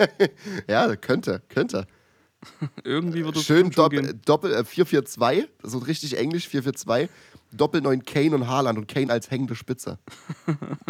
[0.68, 1.88] Ja, könnte, könnte.
[2.84, 4.22] Irgendwie wird das Schön Doppel, gehen.
[4.26, 7.10] Doppel äh, 4-4-2, so richtig englisch 4-4-2.
[7.52, 10.00] Doppelneun Kane und Haaland und Kane als hängende Spitze.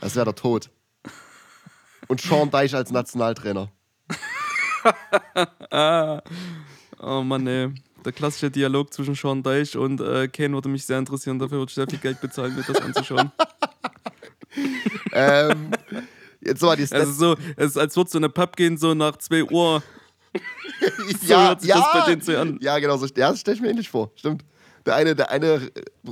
[0.00, 0.68] Das wäre der Tod.
[2.08, 3.70] Und Sean Deich als Nationaltrainer.
[7.00, 7.72] Oh Mann, ey.
[8.04, 11.38] Der klassische Dialog zwischen Sean Deich und äh, Kane würde mich sehr interessieren.
[11.38, 13.30] Dafür würde ich sehr viel Geld bezahlen, mir das anzuschauen.
[15.12, 15.70] ähm,
[16.40, 17.06] jetzt mal die Stats.
[17.06, 19.82] Also so, es ist, als würdest du in eine Pub gehen, so nach 2 Uhr.
[21.20, 22.58] so ja, ja, das bei denen so an.
[22.60, 23.06] ja, genau so.
[23.06, 24.10] Ja, das stelle ich mir ähnlich vor.
[24.16, 24.44] Stimmt.
[24.86, 25.70] Der eine, der eine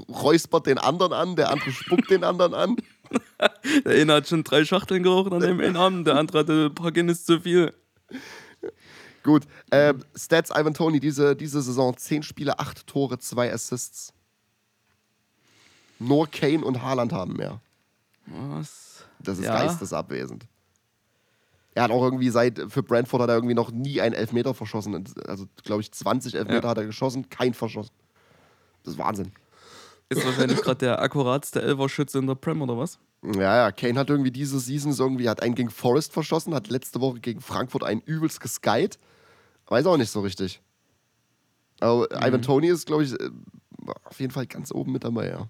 [0.08, 2.76] räuspert den anderen an, der andere spuckt den anderen an.
[3.84, 6.74] Der eine hat schon drei Schachteln geraucht an dem einen Abend, der andere hatte ein
[6.74, 7.74] paar Guinness zu viel.
[9.22, 9.44] Gut.
[9.70, 14.12] Ähm, Stats Ivan Tony, diese, diese Saison: 10 Spiele, 8 Tore, 2 Assists.
[15.98, 17.60] Nur Kane und Haaland haben mehr.
[18.26, 19.04] Was?
[19.18, 19.54] Das ist Ja.
[19.54, 20.46] geistesabwesend.
[21.74, 25.04] Er hat auch irgendwie seit, für Brentford hat er irgendwie noch nie einen Elfmeter verschossen.
[25.26, 26.68] Also, glaube ich, 20 Elfmeter Ja.
[26.70, 27.92] hat er geschossen, kein verschossen.
[28.82, 29.32] Das ist Wahnsinn.
[30.08, 32.98] Ist wahrscheinlich gerade der akkuratste Elferschütze in der Prem oder was?
[33.22, 36.68] Ja, ja, Kane hat irgendwie diese Season so irgendwie, hat einen gegen Forest verschossen, hat
[36.68, 38.98] letzte Woche gegen Frankfurt einen übelst geskyt.
[39.70, 40.60] Weiß auch nicht so richtig.
[41.80, 43.30] Aber Ivan Tony ist, glaube ich, äh,
[44.04, 45.48] auf jeden Fall ganz oben mit dabei, ja.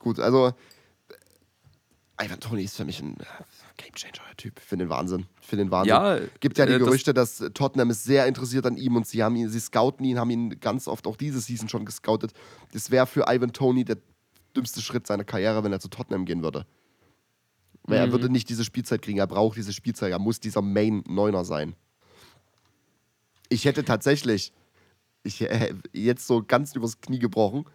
[0.00, 0.48] Gut, also
[2.18, 3.24] äh, Ivan Tony ist für mich ein äh,
[3.76, 4.58] Gamechanger-Typ.
[4.58, 5.26] Ich finde den Wahnsinn.
[5.40, 5.90] Ich finde den Wahnsinn.
[5.90, 8.96] Ja, Gibt ja die äh, das- Gerüchte, dass äh, Tottenham ist sehr interessiert an ihm
[8.96, 11.84] und sie haben ihn, sie scouten ihn, haben ihn ganz oft auch diese Season schon
[11.84, 12.32] gescoutet.
[12.72, 13.98] Das wäre für Ivan Tony der
[14.56, 16.66] dümmste Schritt seiner Karriere, wenn er zu Tottenham gehen würde.
[17.84, 18.12] Weil er Mhm.
[18.12, 21.74] würde nicht diese Spielzeit kriegen, er braucht diese Spielzeit, er muss dieser Main-Neuner sein.
[23.52, 24.50] Ich hätte tatsächlich,
[25.24, 27.66] ich äh, jetzt so ganz übers Knie gebrochen,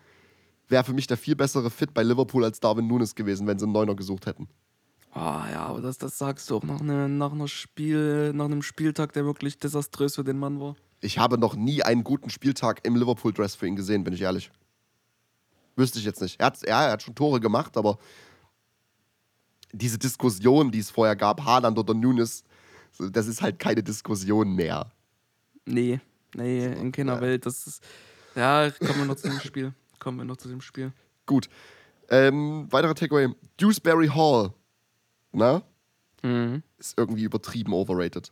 [0.68, 3.66] wäre für mich der viel bessere Fit bei Liverpool als Darwin Nunes gewesen, wenn sie
[3.66, 4.48] einen Neuner gesucht hätten.
[5.12, 8.64] Ah ja, aber das, das sagst du auch nach, ne, nach, einer Spiel, nach einem
[8.64, 10.76] Spieltag, der wirklich desaströs für den Mann war.
[11.00, 14.50] Ich habe noch nie einen guten Spieltag im Liverpool-Dress für ihn gesehen, bin ich ehrlich.
[15.76, 16.40] Wüsste ich jetzt nicht.
[16.40, 18.00] Er hat, ja, er hat schon Tore gemacht, aber
[19.72, 22.44] diese Diskussion, die es vorher gab, Haaland oder Nunes,
[22.98, 24.92] das ist halt keine Diskussion mehr.
[25.68, 26.00] Nee,
[26.36, 27.22] nee, in keiner ja.
[27.22, 27.46] Welt.
[27.46, 27.84] Das ist.
[28.36, 29.74] Ja, kommen wir noch zu dem Spiel.
[30.00, 30.94] Kommen wir noch zu dem Spiel.
[31.26, 31.50] Gut.
[32.10, 33.30] Ähm, weiterer Takeaway.
[33.60, 34.54] Dewsbury Hall.
[35.32, 35.62] Na?
[36.24, 36.64] Mhm.
[36.78, 38.32] Ist irgendwie übertrieben overrated.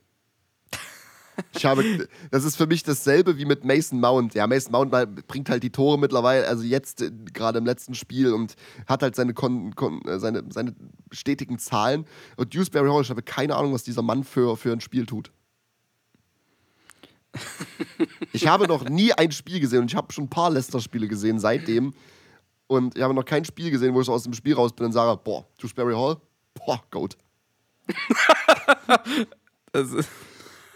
[1.54, 4.36] Ich habe, das ist für mich dasselbe wie mit Mason Mount.
[4.36, 4.92] Ja, Mason Mount
[5.28, 8.56] bringt halt die Tore mittlerweile, also jetzt äh, gerade im letzten Spiel und
[8.88, 10.74] hat halt seine, kon, kon, äh, seine, seine
[11.12, 12.06] stetigen Zahlen.
[12.38, 15.32] Und Dewsbury Hall, ich habe keine Ahnung, was dieser Mann für, für ein Spiel tut.
[18.34, 21.40] Ich habe noch nie ein Spiel gesehen und ich habe schon ein paar Leicester-Spiele gesehen
[21.40, 21.94] seitdem.
[22.68, 24.88] Und ich habe noch kein Spiel gesehen, wo ich so aus dem Spiel raus bin
[24.88, 26.18] und sage, boah, Dewsbury Hall,
[26.54, 27.18] boah, Goat.
[29.72, 30.10] Das ist,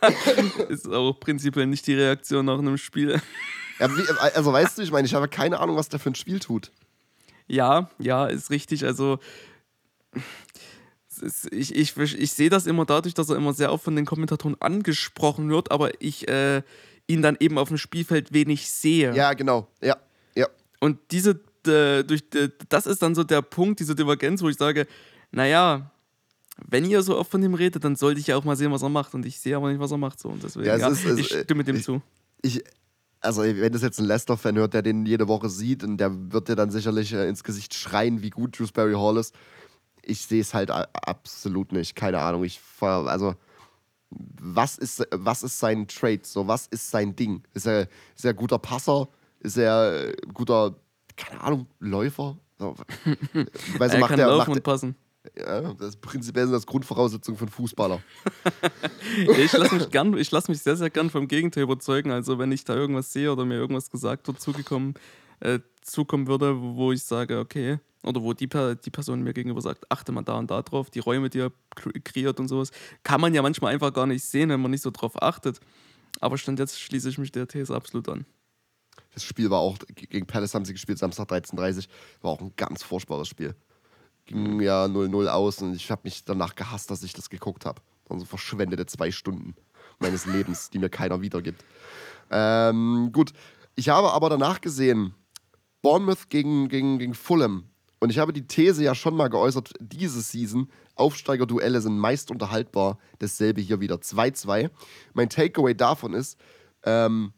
[0.69, 3.22] ist auch prinzipiell nicht die Reaktion nach einem Spiel.
[3.80, 4.04] Ja, wie,
[4.36, 6.72] also weißt du, ich meine, ich habe keine Ahnung, was der für ein Spiel tut.
[7.48, 8.86] Ja, ja, ist richtig.
[8.86, 9.19] Also,
[11.51, 14.55] ich, ich, ich sehe das immer dadurch, dass er immer sehr oft von den Kommentatoren
[14.62, 16.62] angesprochen wird, aber ich äh,
[17.08, 19.13] ihn dann eben auf dem Spielfeld wenig sehe.
[19.15, 19.67] Ja, genau.
[19.82, 19.97] Ja,
[20.36, 20.47] ja.
[20.79, 22.23] Und diese, äh, durch,
[22.69, 24.88] das ist dann so der Punkt, diese Divergenz, wo ich sage,
[25.32, 25.91] naja,
[26.67, 28.82] wenn ihr so oft von ihm redet, dann sollte ich ja auch mal sehen, was
[28.82, 29.13] er macht.
[29.13, 30.19] Und ich sehe aber nicht, was er macht.
[30.19, 30.29] So.
[30.29, 32.01] Und deswegen, Ja, es ja, ist- ich stimme dem ich- zu.
[32.41, 32.62] Ich,
[33.21, 36.47] also, wenn das jetzt ein Leicester-Fan hört, der den jede Woche sieht, und der wird
[36.49, 39.34] dir dann sicherlich äh, ins Gesicht schreien, wie gut Dewsbury Hall ist.
[40.10, 41.95] Ich sehe es halt absolut nicht.
[41.95, 42.43] Keine Ahnung.
[42.43, 43.36] Ich also
[44.12, 46.22] was ist, was ist sein Trade?
[46.24, 47.43] So, was ist sein Ding?
[47.54, 49.08] Ist er, ist er guter Passer?
[49.39, 50.76] Ist er guter,
[51.15, 52.38] keine Ahnung, Läufer?
[52.58, 52.76] So,
[53.78, 54.95] weißt Er macht kann der, laufen macht, und passen.
[55.38, 58.02] ja, das prinzipiell sind das Grundvoraussetzungen für einen Fußballer.
[59.38, 62.12] Ich lasse mich gern, ich lasse mich sehr, sehr gern vom Gegenteil überzeugen.
[62.12, 64.95] Also wenn ich da irgendwas sehe oder mir irgendwas gesagt wird, zugekommen,
[65.39, 69.91] äh, zukommen würde, wo ich sage, okay, oder wo die, die Person mir gegenüber sagt,
[69.91, 72.71] achte mal da und da drauf, die Räume, die er kre- kreiert und sowas,
[73.03, 75.59] kann man ja manchmal einfach gar nicht sehen, wenn man nicht so drauf achtet.
[76.21, 78.25] Aber stand jetzt schließe ich mich der These absolut an.
[79.13, 81.88] Das Spiel war auch, gegen Palace haben sie gespielt, Samstag 13.30
[82.21, 83.55] war auch ein ganz furchtbares Spiel.
[84.25, 87.81] Ging ja 0-0 aus und ich habe mich danach gehasst, dass ich das geguckt habe.
[88.07, 89.55] Also verschwendete zwei Stunden
[89.99, 91.63] meines Lebens, die mir keiner wiedergibt.
[92.31, 93.33] Ähm, gut,
[93.75, 95.13] ich habe aber danach gesehen,
[95.81, 97.65] Bournemouth gegen, gegen, gegen Fulham.
[97.99, 102.97] Und ich habe die These ja schon mal geäußert, diese Season, Aufsteigerduelle sind meist unterhaltbar.
[103.19, 104.69] Dasselbe hier wieder 2-2.
[105.13, 106.38] Mein Takeaway davon ist,
[106.83, 107.33] ähm,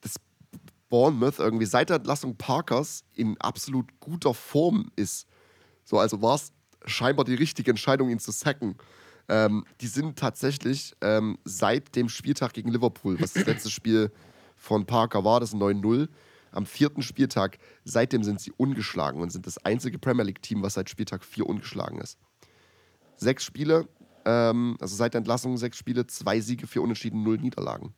[0.00, 0.16] dass
[0.88, 5.26] Bournemouth irgendwie seit der Entlassung Parkers in absolut guter Form ist.
[5.84, 6.52] So, also war es
[6.86, 8.76] scheinbar die richtige Entscheidung, ihn zu sacken.
[9.28, 14.10] Ähm, die sind tatsächlich ähm, seit dem Spieltag gegen Liverpool, was das letzte Spiel
[14.56, 16.08] von Parker war, das 9-0,
[16.52, 17.58] am vierten Spieltag.
[17.84, 22.00] Seitdem sind sie ungeschlagen und sind das einzige Premier League-Team, was seit Spieltag 4 ungeschlagen
[22.00, 22.18] ist.
[23.16, 23.88] Sechs Spiele,
[24.24, 27.94] ähm, also seit der Entlassung sechs Spiele, zwei Siege, vier Unentschieden, null Niederlagen.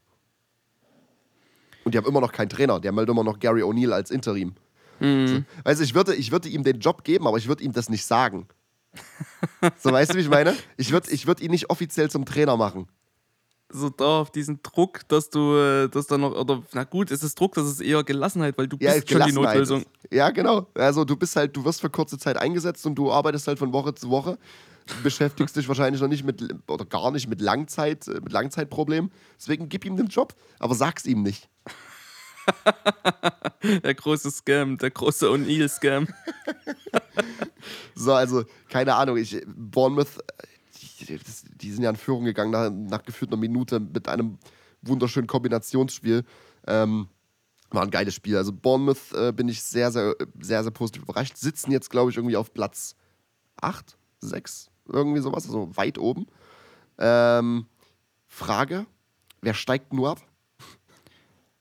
[1.85, 2.81] Und die haben immer noch keinen Trainer.
[2.81, 4.55] Die haben halt immer noch Gary O'Neill als Interim.
[5.01, 5.27] Mhm.
[5.27, 7.73] So, weißt du, ich würde, ich würde ihm den Job geben, aber ich würde ihm
[7.73, 8.47] das nicht sagen.
[9.79, 10.55] so, weißt du, wie ich meine?
[10.77, 12.89] Ich würde ich würd ihn nicht offiziell zum Trainer machen.
[13.75, 17.23] So da auf diesen Druck, dass du äh, das dann noch, oder na gut, ist
[17.23, 19.85] es Druck, das ist eher Gelassenheit, weil du Ja, bist schon die Notlösung.
[20.11, 20.67] Ja, genau.
[20.75, 23.73] Also du bist halt, du wirst für kurze Zeit eingesetzt und du arbeitest halt von
[23.73, 24.39] Woche zu Woche.
[24.87, 29.11] Du beschäftigst dich wahrscheinlich noch nicht mit oder gar nicht mit Langzeit, äh, mit Langzeitproblemen.
[29.39, 31.49] Deswegen gib ihm den Job, aber sag's ihm nicht.
[33.85, 36.09] Der große Scam, der große O'Neill-Scam.
[37.95, 40.09] So, also, keine Ahnung, ich, Bournemouth,
[40.83, 41.19] die,
[41.57, 44.39] die sind ja in Führung gegangen nach, nach gefühlt einer Minute mit einem
[44.83, 46.25] wunderschönen Kombinationsspiel.
[46.67, 47.09] Ähm,
[47.71, 48.37] war ein geiles Spiel.
[48.37, 51.37] Also Bournemouth äh, bin ich sehr, sehr, sehr, sehr positiv überrascht.
[51.37, 52.97] Sitzen jetzt, glaube ich, irgendwie auf Platz
[53.61, 56.27] 8, 6, irgendwie sowas, also weit oben.
[56.99, 57.67] Ähm,
[58.27, 58.87] Frage,
[59.41, 60.21] wer steigt nur ab?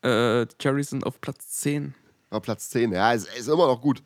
[0.04, 1.94] Äh, die Cherries sind auf Platz 10.
[2.32, 4.04] Auf Platz 10, ja, ist, ist immer noch gut.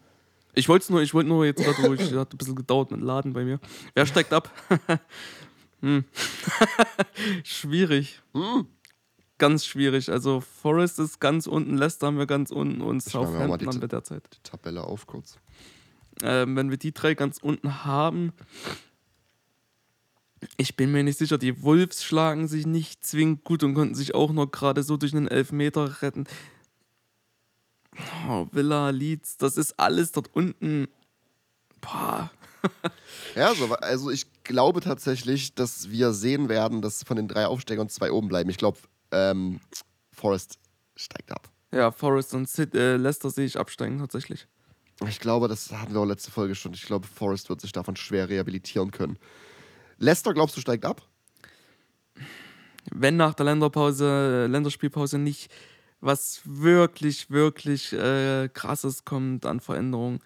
[0.55, 3.01] Ich wollte nur, ich wollte nur jetzt gerade, wo ich hat ein bisschen gedauert mit
[3.01, 3.59] dem Laden bei mir.
[3.93, 4.51] Wer steigt ab?
[5.81, 6.05] hm.
[7.43, 8.21] schwierig.
[8.33, 8.67] Hm.
[9.37, 10.09] Ganz schwierig.
[10.09, 14.23] Also Forest ist ganz unten, Leicester haben wir ganz unten und Southampton haben wir derzeit.
[14.33, 15.37] Die Tabelle auf kurz.
[16.23, 18.31] Ähm, wenn wir die drei ganz unten haben,
[20.55, 24.15] ich bin mir nicht sicher, die Wolves schlagen sich nicht zwingend gut und konnten sich
[24.15, 26.25] auch noch gerade so durch einen Elfmeter retten.
[28.27, 30.87] Oh, Villa, Leeds, das ist alles dort unten.
[31.81, 32.31] Boah.
[33.35, 37.89] Ja, so, also ich glaube tatsächlich, dass wir sehen werden, dass von den drei Aufsteigern
[37.89, 38.49] zwei oben bleiben.
[38.49, 38.79] Ich glaube,
[39.11, 39.59] ähm,
[40.11, 40.57] Forest
[40.95, 41.49] steigt ab.
[41.71, 44.47] Ja, Forest und Sid, äh, Leicester sehe ich absteigen tatsächlich.
[45.07, 46.73] Ich glaube, das hatten wir auch letzte Folge schon.
[46.73, 49.19] Ich glaube, Forest wird sich davon schwer rehabilitieren können.
[49.97, 51.01] Leicester, glaubst du, steigt ab?
[52.91, 55.51] Wenn nach der Länderpause, Länderspielpause nicht
[56.05, 60.21] was wirklich, wirklich äh, krasses kommt an Veränderungen,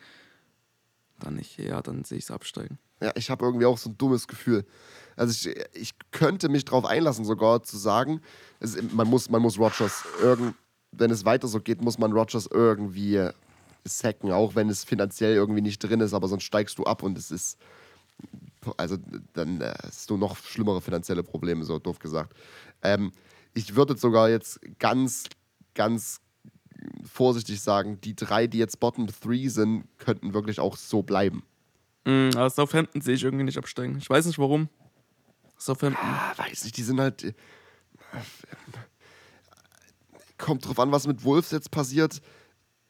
[1.19, 1.57] dann nicht.
[1.57, 2.77] Ja, dann sehe ich es absteigen.
[3.01, 4.65] Ja, ich habe irgendwie auch so ein dummes Gefühl.
[5.15, 8.21] Also ich, ich könnte mich darauf einlassen, sogar zu sagen,
[8.59, 10.55] es, man, muss, man muss Rogers irgend,
[10.91, 13.29] wenn es weiter so geht, muss man Rogers irgendwie
[13.85, 17.17] sacken, auch wenn es finanziell irgendwie nicht drin ist, aber sonst steigst du ab und
[17.17, 17.57] es ist,
[18.75, 18.97] also
[19.33, 22.33] dann äh, hast du noch schlimmere finanzielle Probleme, so doof gesagt.
[22.81, 23.13] Ähm,
[23.53, 25.25] ich würde sogar jetzt ganz,
[25.73, 26.21] ganz
[27.03, 31.43] vorsichtig sagen, die drei, die jetzt Bottom 3 sind, könnten wirklich auch so bleiben.
[32.05, 33.97] Mm, aber Southampton sehe ich irgendwie nicht absteigen.
[33.97, 34.69] Ich weiß nicht warum.
[35.57, 36.03] Southampton.
[36.03, 37.23] Ah, weiß nicht, die sind halt.
[37.23, 37.33] äh,
[40.37, 42.21] Kommt drauf an, was mit Wolves jetzt passiert.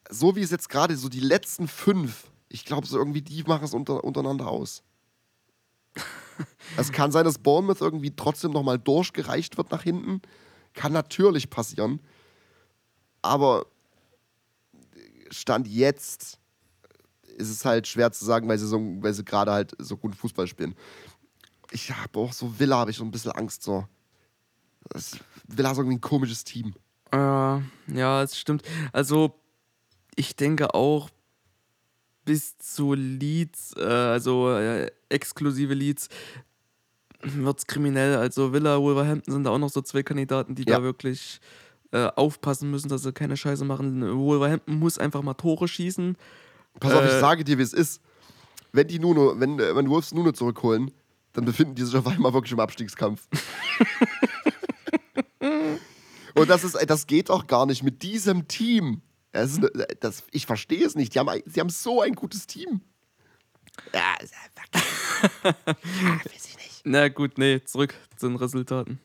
[0.09, 3.63] So wie es jetzt gerade, so die letzten fünf, ich glaube, so irgendwie, die machen
[3.65, 4.83] es unter, untereinander aus.
[6.77, 10.21] es kann sein, dass Bournemouth irgendwie trotzdem nochmal durchgereicht wird nach hinten.
[10.73, 11.99] Kann natürlich passieren.
[13.21, 13.65] Aber
[15.31, 16.39] Stand jetzt
[17.37, 20.15] ist es halt schwer zu sagen, weil sie, so, weil sie gerade halt so gut
[20.15, 20.75] Fußball spielen
[21.71, 23.85] ich habe auch so Villa, habe ich so ein bisschen Angst so.
[24.89, 26.73] Das, Villa ist irgendwie ein komisches Team.
[27.11, 28.63] Äh, ja, es stimmt.
[28.91, 29.35] Also,
[30.15, 31.09] ich denke auch
[32.25, 36.09] bis zu Leeds, äh, also äh, exklusive Leads,
[37.21, 38.15] wird es kriminell.
[38.15, 40.77] Also Villa, Wolverhampton sind da auch noch so zwei Kandidaten, die Ja.
[40.77, 41.39] da wirklich
[41.91, 44.01] äh, aufpassen müssen, dass sie keine Scheiße machen.
[44.17, 46.15] Wolverhampton muss einfach mal Tore schießen.
[46.79, 48.01] Pass auf, ich Äh, sage dir, wie es ist.
[48.71, 50.91] Wenn die Nuno, wenn, äh, wenn Wolves Nuno zurückholen,
[51.33, 53.27] dann befinden die sich auf einmal wirklich im Abstiegskampf.
[56.35, 59.01] Und das, ist, das geht doch gar nicht mit diesem Team.
[59.31, 61.13] Das eine- das, ich verstehe es nicht.
[61.15, 62.81] Die haben, sie haben so ein gutes Team.
[63.93, 64.83] Ja, ist einfach-
[65.43, 65.53] ja,
[66.25, 66.81] weiß ich nicht.
[66.85, 68.99] Na gut, nee, zurück zu den Resultaten.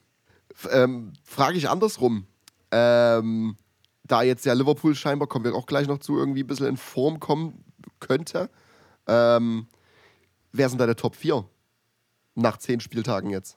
[0.71, 2.27] Ähm, Frage ich andersrum.
[2.77, 3.57] Ähm,
[4.03, 6.77] da jetzt ja Liverpool scheinbar, kommen wir auch gleich noch zu, irgendwie ein bisschen in
[6.77, 7.65] Form kommen
[8.01, 8.51] könnte.
[9.07, 9.69] Ähm,
[10.53, 11.45] wer sind deine Top 4?
[12.35, 13.57] Nach zehn Spieltagen jetzt.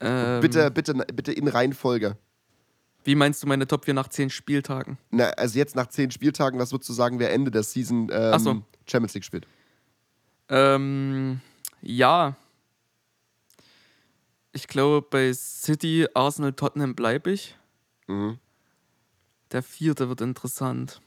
[0.00, 2.16] Ähm, Bitte, bitte, bitte in Reihenfolge.
[3.04, 4.98] Wie meinst du meine Top 4 nach 10 Spieltagen?
[5.10, 8.38] Na, also jetzt nach zehn Spieltagen, das wird zu sagen, wer Ende der Season ähm,
[8.40, 8.62] so.
[8.88, 9.46] Champions League spielt.
[10.48, 11.40] Ähm,
[11.80, 12.34] ja.
[14.56, 17.54] Ich glaube, bei City, Arsenal, Tottenham bleibe ich.
[18.06, 18.38] Mhm.
[19.52, 21.02] Der vierte wird interessant.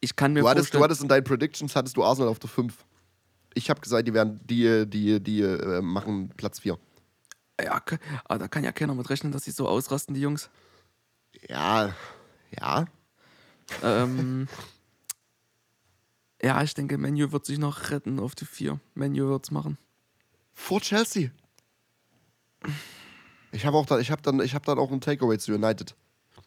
[0.00, 2.40] Ich kann mir Du hattest, vorstellen, du hattest in deinen Predictions hattest du Arsenal auf
[2.40, 2.84] der 5.
[3.54, 6.76] Ich habe gesagt, die werden die, die, die äh, machen Platz 4.
[7.62, 10.50] ja, ke- ah, da kann ja keiner mit rechnen, dass sie so ausrasten, die Jungs.
[11.48, 11.94] Ja,
[12.58, 12.86] Ja.
[13.84, 14.48] Ähm,
[16.42, 18.80] ja, ich denke, Menu wird sich noch retten auf die 4.
[18.94, 19.78] Menu wird's machen.
[20.52, 21.30] Vor Chelsea.
[23.52, 25.94] Ich habe auch dann, ich habe dann, ich habe dann auch ein Takeaway zu United.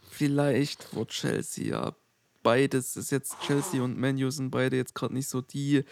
[0.10, 1.96] Vielleicht vor Chelsea, ja.
[2.44, 5.84] Beides ist jetzt Chelsea und Menu sind beide jetzt gerade nicht so die.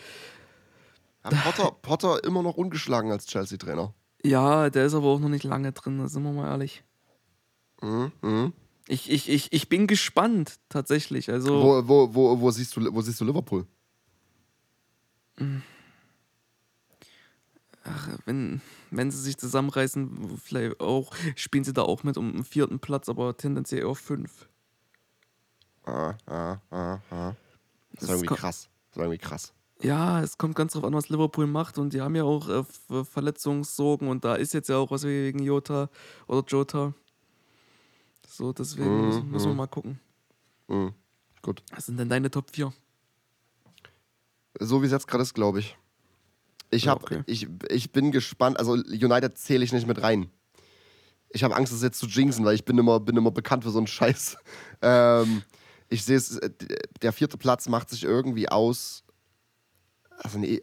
[1.24, 3.94] Ja, Potter, Potter immer noch ungeschlagen als Chelsea-Trainer.
[4.24, 6.84] Ja, der ist aber auch noch nicht lange drin, da sind wir mal ehrlich.
[7.82, 8.54] Mhm, mhm.
[8.88, 11.30] Ich, ich, ich, ich bin gespannt, tatsächlich.
[11.30, 13.66] Also, Wo, wo, wo, wo, siehst du, wo siehst du Liverpool?
[18.26, 22.80] Wenn, wenn sie sich zusammenreißen, vielleicht auch, spielen sie da auch mit um den vierten
[22.80, 24.48] Platz, aber tendenziell auf fünf.
[25.86, 27.36] Ah, ah, ah, ah.
[27.94, 28.70] Das ist Das irgendwie krass.
[28.90, 29.54] Das ist irgendwie krass.
[29.82, 32.64] Ja, es kommt ganz drauf an, was Liverpool macht und die haben ja auch äh,
[32.64, 35.90] Ver- Verletzungssorgen und da ist jetzt ja auch was wegen Jota
[36.28, 36.94] oder Jota.
[38.28, 39.58] So, deswegen Mhm, müssen, müssen wir mhm.
[39.58, 40.00] mal gucken.
[40.68, 40.94] Mhm.
[41.44, 41.64] Gut.
[41.72, 42.74] Was sind denn deine Top 4?
[44.60, 45.78] So wie es jetzt gerade ist, glaube ich.
[46.70, 47.24] Ich, hab, okay.
[47.26, 48.60] ich, ich bin gespannt.
[48.60, 50.30] Also United zähle ich nicht mit rein.
[51.30, 53.72] Ich habe Angst, das jetzt zu jinxen, weil ich bin immer, bin immer bekannt für
[53.72, 54.38] so einen Scheiß.
[54.82, 55.44] Ähm,
[55.90, 56.50] ich sehe es, äh,
[57.02, 59.04] der vierte Platz macht sich irgendwie aus.
[60.20, 60.62] Also nee,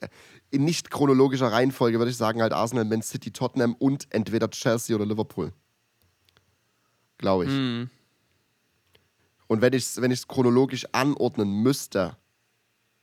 [0.50, 4.94] in nicht chronologischer Reihenfolge würde ich sagen, halt Arsenal, Man City, Tottenham und entweder Chelsea
[4.94, 5.52] oder Liverpool.
[7.18, 7.50] Glaube ich.
[7.50, 7.90] Hm.
[9.46, 12.16] Und wenn ich es wenn ich's chronologisch anordnen müsste,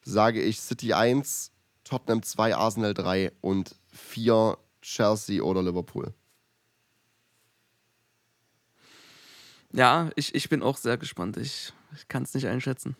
[0.03, 1.51] sage ich City 1,
[1.91, 6.13] Tottenham 2, Arsenal 3 und 4 Chelsea oder Liverpool.
[9.73, 11.35] Ja, ich, ich bin auch sehr gespannt.
[11.35, 12.95] Ich, ich kann es nicht einschätzen.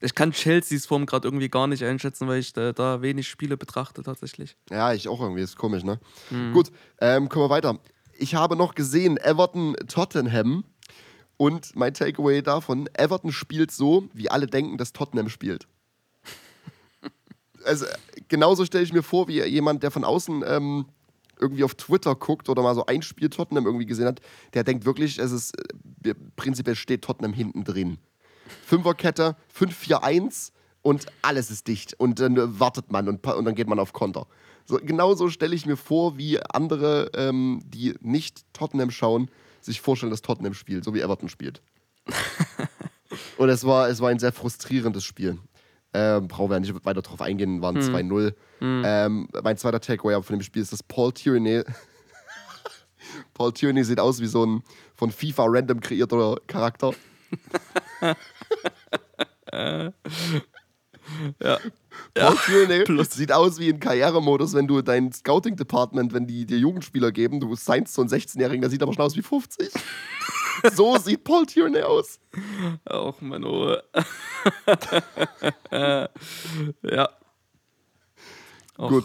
[0.00, 3.58] Ich kann Chelseas Form gerade irgendwie gar nicht einschätzen, weil ich da, da wenig Spiele
[3.58, 4.56] betrachte tatsächlich.
[4.70, 6.00] Ja, ich auch irgendwie, ist komisch, ne?
[6.54, 7.78] Gut, ähm, kommen wir weiter.
[8.14, 10.64] Ich habe noch gesehen, Everton Tottenham
[11.36, 15.68] und mein Takeaway davon, Everton spielt so, wie alle denken, dass Tottenham spielt.
[17.64, 17.86] Also
[18.28, 20.86] genauso stelle ich mir vor, wie jemand, der von außen ähm,
[21.40, 24.20] irgendwie auf Twitter guckt oder mal so ein Spiel Tottenham irgendwie gesehen hat,
[24.54, 25.54] der denkt wirklich, es ist
[26.04, 27.98] äh, prinzipiell steht Tottenham hinten drin.
[28.66, 31.94] Fünferkette, 5-4-1 und alles ist dicht.
[31.98, 34.26] Und dann äh, wartet man und, und dann geht man auf Konter.
[34.66, 40.10] So, genauso stelle ich mir vor, wie andere, ähm, die nicht Tottenham schauen, sich vorstellen,
[40.10, 41.60] dass Tottenham spielt, so wie Everton spielt.
[43.36, 45.38] und es war, es war ein sehr frustrierendes Spiel.
[45.92, 48.34] Ähm, brauchen wir ja nicht weiter drauf eingehen, waren 2-0.
[48.60, 51.62] Ähm, mein zweiter Takeaway von dem Spiel ist, dass Paul Tierney.
[53.34, 54.62] Paul Tierney sieht aus wie so ein
[54.94, 56.92] von FIFA random kreierter Charakter.
[61.42, 61.58] Ja.
[62.14, 63.10] Paul Tierney plus.
[63.10, 67.54] sieht aus wie in Karrieremodus, wenn du dein Scouting-Department, wenn die dir Jugendspieler geben, du
[67.56, 69.70] signst so einen 16-Jährigen, der sieht aber schon aus wie 50.
[70.74, 72.20] so sieht Paul Tierney aus.
[72.84, 73.76] Auch Mano.
[76.82, 77.08] ja.
[78.78, 79.04] Och, Gut.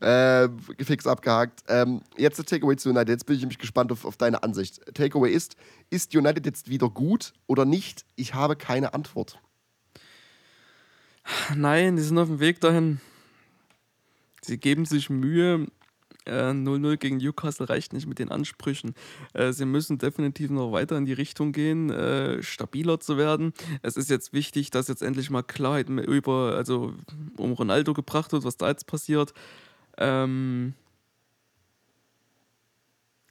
[0.00, 0.48] Äh,
[0.80, 1.64] fix abgehakt.
[1.68, 3.08] Ähm, jetzt der Takeaway zu United.
[3.08, 4.80] Jetzt bin ich nämlich gespannt auf, auf deine Ansicht.
[4.94, 5.56] Takeaway ist:
[5.90, 8.04] Ist United jetzt wieder gut oder nicht?
[8.14, 9.38] Ich habe keine Antwort.
[11.54, 13.00] Nein, die sind auf dem Weg dahin.
[14.42, 15.66] Sie geben sich Mühe.
[16.26, 18.94] Äh, 0-0 gegen Newcastle reicht nicht mit den Ansprüchen.
[19.34, 23.52] Äh, sie müssen definitiv noch weiter in die Richtung gehen, äh, stabiler zu werden.
[23.82, 26.94] Es ist jetzt wichtig, dass jetzt endlich mal Klarheit über, also
[27.36, 29.34] um Ronaldo gebracht wird, was da jetzt passiert.
[29.98, 30.74] Ähm,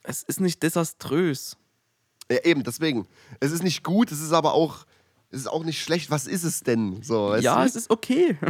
[0.03, 1.58] es ist nicht desaströs.
[2.32, 3.08] Ja, eben, deswegen.
[3.39, 4.86] Es ist nicht gut, es ist aber auch,
[5.32, 6.12] es ist auch nicht schlecht.
[6.12, 7.01] Was ist es denn?
[7.01, 8.38] So, ja, es ist okay.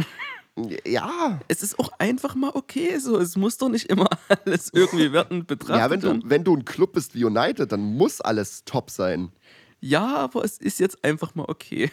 [0.84, 1.40] ja.
[1.48, 3.18] Es ist auch einfach mal okay so.
[3.18, 4.08] Es muss doch nicht immer
[4.46, 6.22] alles irgendwie wertend betrachtet Ja, wenn du, werden.
[6.26, 9.30] wenn du ein Club bist wie United, dann muss alles top sein.
[9.80, 11.90] Ja, aber es ist jetzt einfach mal okay.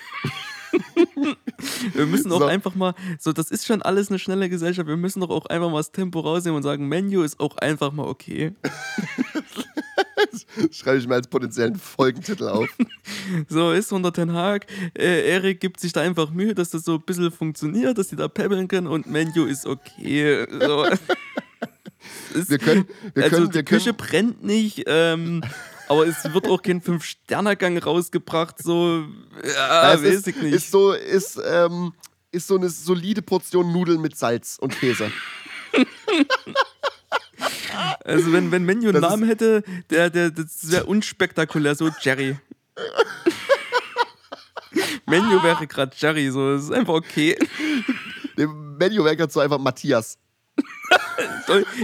[1.93, 2.45] wir müssen auch So.
[2.45, 4.87] einfach mal, so, das ist schon alles eine schnelle Gesellschaft.
[4.87, 7.91] Wir müssen doch auch einfach mal das Tempo rausnehmen und sagen, Menu ist auch einfach
[7.91, 8.53] mal okay.
[10.71, 12.67] Schreibe ich mir als potenziellen Folgentitel auf.
[13.47, 14.65] So ist unter Ten Hag.
[14.97, 18.15] Äh, Erik gibt sich da einfach Mühe, dass das so ein bisschen funktioniert, dass die
[18.15, 20.45] da pebbeln können und Menu ist okay.
[20.59, 20.85] So.
[22.33, 25.43] Ist- Wir können, wir also können, die wir Küche können, brennt nicht, ähm,
[25.87, 29.05] aber es wird auch kein Fünf-Sterne-Gang rausgebracht, so,
[29.43, 30.53] ja, es weiß ist, ich nicht.
[30.55, 31.93] ist so, ist, ähm,
[32.31, 35.11] ist so eine solide Portion Nudeln mit Salz und Käse.
[38.03, 42.37] Also wenn, wenn Menu einen Namen hätte, der, der, das wäre unspektakulär, so Jerry.
[45.05, 47.37] Menu wäre gerade Jerry, so, das ist einfach okay.
[48.37, 50.17] Dem Menü wäre so einfach Matthias.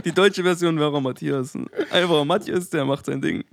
[0.06, 1.54] Die deutsche Version wäre Matthias.
[1.92, 3.44] Einfach Matthias, der macht sein Ding.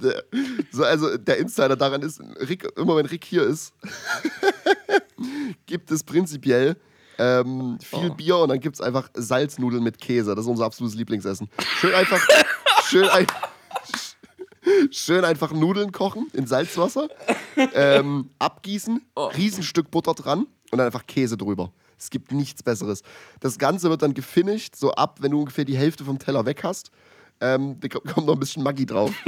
[0.71, 3.73] So, also der Insider daran ist, Rick, immer wenn Rick hier ist,
[5.67, 6.77] gibt es prinzipiell
[7.19, 8.15] ähm, viel Oh.
[8.15, 10.35] Bier und dann gibt es einfach Salznudeln mit Käse.
[10.35, 11.49] Das ist unser absolutes Lieblingsessen.
[11.81, 12.21] Schön einfach,
[12.89, 13.27] schön, ein,
[14.91, 17.09] schön einfach Nudeln kochen in Salzwasser,
[17.75, 19.27] ähm, abgießen, Oh.
[19.27, 20.41] Riesenstück Butter dran
[20.71, 21.73] und dann einfach Käse drüber.
[21.99, 23.03] Es gibt nichts Besseres.
[23.41, 26.63] Das Ganze wird dann gefinisht, so ab, wenn du ungefähr die Hälfte vom Teller weg
[26.65, 26.91] hast.
[27.41, 29.13] Ähm, da kommt noch ein bisschen Maggi drauf.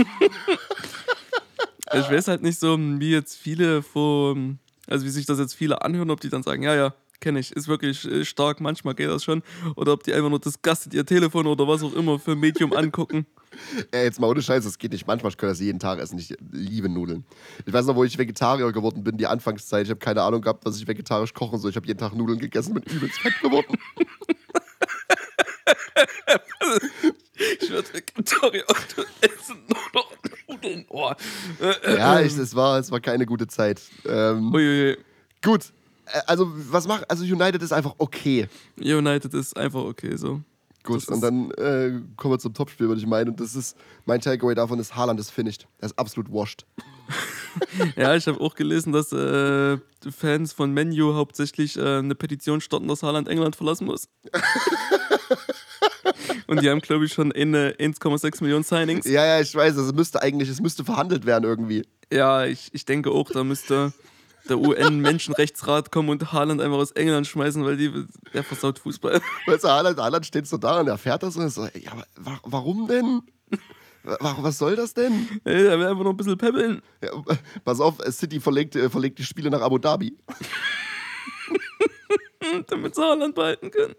[1.94, 4.58] Ich weiß halt nicht so, wie jetzt viele von,
[4.88, 7.52] also wie sich das jetzt viele anhören, ob die dann sagen, ja, ja, kenne ich,
[7.52, 9.42] ist wirklich äh, stark, manchmal geht das schon.
[9.76, 12.72] Oder ob die einfach nur disgusted ihr Telefon oder was auch immer für ein Medium
[12.72, 13.26] angucken.
[13.90, 15.06] Ey, jetzt mal ohne Scheiß, das geht nicht.
[15.06, 16.18] Manchmal können das jeden Tag essen.
[16.18, 17.24] Ich liebe Nudeln.
[17.64, 19.84] Ich weiß noch, wo ich Vegetarier geworden bin, die Anfangszeit.
[19.84, 21.70] Ich habe keine Ahnung gehabt, was ich vegetarisch kochen soll.
[21.70, 23.76] Ich habe jeden Tag Nudeln gegessen, bin übelst fett geworden.
[27.60, 28.64] Ich werde Vegetarier
[29.20, 30.12] essen nur noch
[30.48, 30.84] Nudeln.
[30.88, 31.12] Oh.
[31.86, 33.80] Ja, ich, es, war, es war keine gute Zeit.
[34.06, 34.96] Ähm, Uiuiui.
[35.44, 35.72] gut.
[36.06, 37.10] Äh, Also, was macht.
[37.10, 38.48] Also, United ist einfach okay.
[38.78, 40.40] United ist einfach okay so.
[40.82, 43.30] Gut, und dann äh, kommen wir zum Topspiel, würde ich meinen.
[43.30, 43.76] Und das ist.
[44.04, 45.66] Mein Takeaway davon ist: Haaland ist finished.
[45.78, 46.66] Er ist absolut washed.
[47.96, 49.78] Ja, ich habe auch gelesen, dass äh,
[50.14, 54.08] Fans von Menu hauptsächlich äh, eine Petition starten, dass Haaland England verlassen muss.
[56.46, 59.06] Und die haben, glaube ich, schon eine 1,6 Millionen Signings.
[59.06, 59.76] Ja, ja, ich weiß.
[59.76, 60.48] Es müsste eigentlich.
[60.48, 61.82] Es müsste verhandelt werden irgendwie.
[62.12, 63.92] Ja, ich, ich denke auch, da müsste
[64.48, 67.92] der UN-Menschenrechtsrat kommen und Haaland einfach aus England schmeißen, weil die,
[68.32, 69.20] der versaut Fußball.
[69.46, 71.92] Weißt du, Haaland, Haaland steht so da und er fährt das und ist so, ja,
[71.92, 73.22] aber wa warum denn?
[74.02, 75.28] Wa was soll das denn?
[75.44, 76.80] Ey, der will einfach noch ein bisschen peppeln.
[77.02, 77.10] Ja,
[77.64, 80.16] pass auf, City verlegt, äh, verlegt die Spiele nach Abu Dhabi.
[82.68, 83.94] damit sie Haaland behalten können.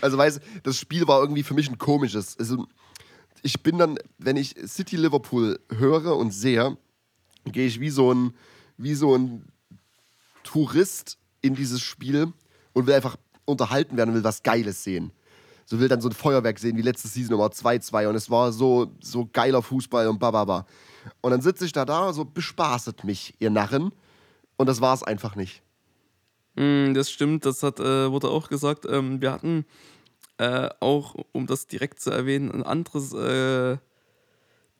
[0.00, 2.38] Also weißt du, das Spiel war irgendwie für mich ein komisches.
[2.38, 2.66] Also,
[3.42, 6.76] ich bin dann, wenn ich City Liverpool höre und sehe,
[7.44, 8.34] gehe ich wie so ein,
[8.76, 9.46] wie so ein
[10.42, 12.32] Tourist in dieses Spiel
[12.72, 15.12] und will einfach unterhalten werden und will was Geiles sehen.
[15.64, 18.52] So will dann so ein Feuerwerk sehen wie letzte Season Nummer 2-2 und es war
[18.52, 20.66] so, so geiler Fußball und bababa.
[21.20, 23.92] Und dann sitze ich da da, so bespaßet mich, ihr Narren.
[24.56, 25.62] Und das war es einfach nicht.
[26.54, 28.86] Mm, das stimmt, das hat, äh, wurde auch gesagt.
[28.88, 29.66] Ähm, wir hatten
[30.38, 33.78] äh, auch, um das direkt zu erwähnen, ein anderes äh,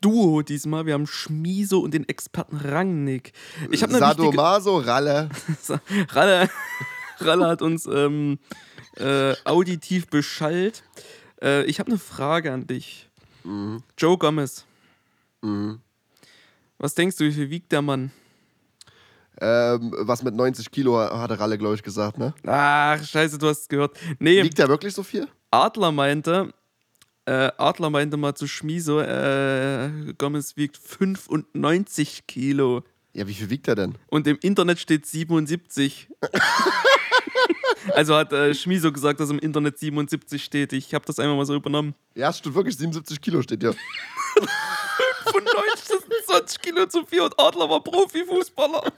[0.01, 0.87] Duo diesmal.
[0.87, 3.33] Wir haben Schmiso und den Experten Rangnick.
[3.71, 5.29] Ich habe Sadomaso, Ralle.
[6.11, 6.49] Ralle,
[7.19, 8.39] Ralle hat uns ähm,
[8.97, 10.83] äh, auditiv beschallt.
[11.43, 13.09] Äh, ich habe eine Frage an dich.
[13.97, 14.65] Joe Gomez.
[16.79, 18.11] Was denkst du, wie viel wiegt der Mann?
[19.41, 22.35] Ähm, was mit 90 Kilo hatte Ralle, glaube ich, gesagt, ne?
[22.47, 23.97] Ach, scheiße, du hast es gehört.
[24.19, 25.29] Nee, Wiegt der wirklich so viel?
[25.51, 26.53] Adler meinte,
[27.27, 32.83] äh, Adler meinte mal zu Schmiso, äh, Gomez wiegt 95 Kilo.
[33.13, 33.97] Ja, wie viel wiegt er denn?
[34.09, 36.09] Und im Internet steht 77.
[37.95, 40.73] also hat äh, Schmiso gesagt, dass im Internet 77 steht.
[40.73, 41.95] Ich habe das einfach mal so übernommen.
[42.15, 43.73] Ja, es stimmt wirklich, 77 Kilo steht ja.
[43.73, 48.93] 95, das sind 20 Kilo zu viel und Adler war Profifußballer.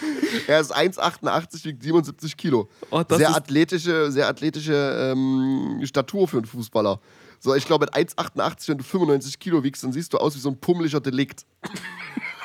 [0.46, 2.68] Er ist 1,88, wiegt 77 Kilo.
[2.90, 7.00] Oh, das sehr ist- athletische, sehr athletische ähm, Statur für einen Fußballer.
[7.40, 10.40] So, ich glaube, mit 1,88, wenn du 95 Kilo wiegst, dann siehst du aus wie
[10.40, 11.46] so ein pummeliger Delikt.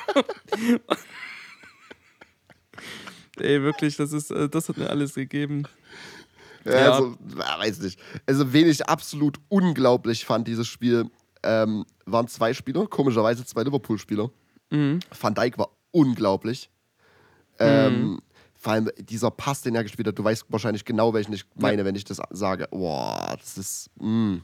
[3.40, 5.64] Ey, wirklich, das, ist, äh, das hat mir alles gegeben.
[6.66, 6.92] Ja, Ja.
[6.92, 8.00] Also, ja, weiß nicht.
[8.28, 11.10] Also, wen ich absolut unglaublich fand, dieses Spiel,
[11.42, 14.30] ähm, waren zwei Spieler, komischerweise zwei Liverpool-Spieler.
[14.70, 16.70] Van Dijk war unglaublich.
[17.60, 18.20] Ähm,
[18.60, 21.84] vor allem dieser Pass, den er gespielt hat, du weißt wahrscheinlich genau, welchen ich meine,
[21.86, 22.68] wenn ich das sage.
[22.72, 23.90] Boah, das ist.
[24.00, 24.38] mm.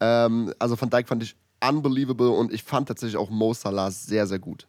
[0.00, 1.36] Ähm, also Van Dijk fand ich
[1.66, 4.66] unbelievable und ich fand tatsächlich auch Mo Salah sehr, sehr gut.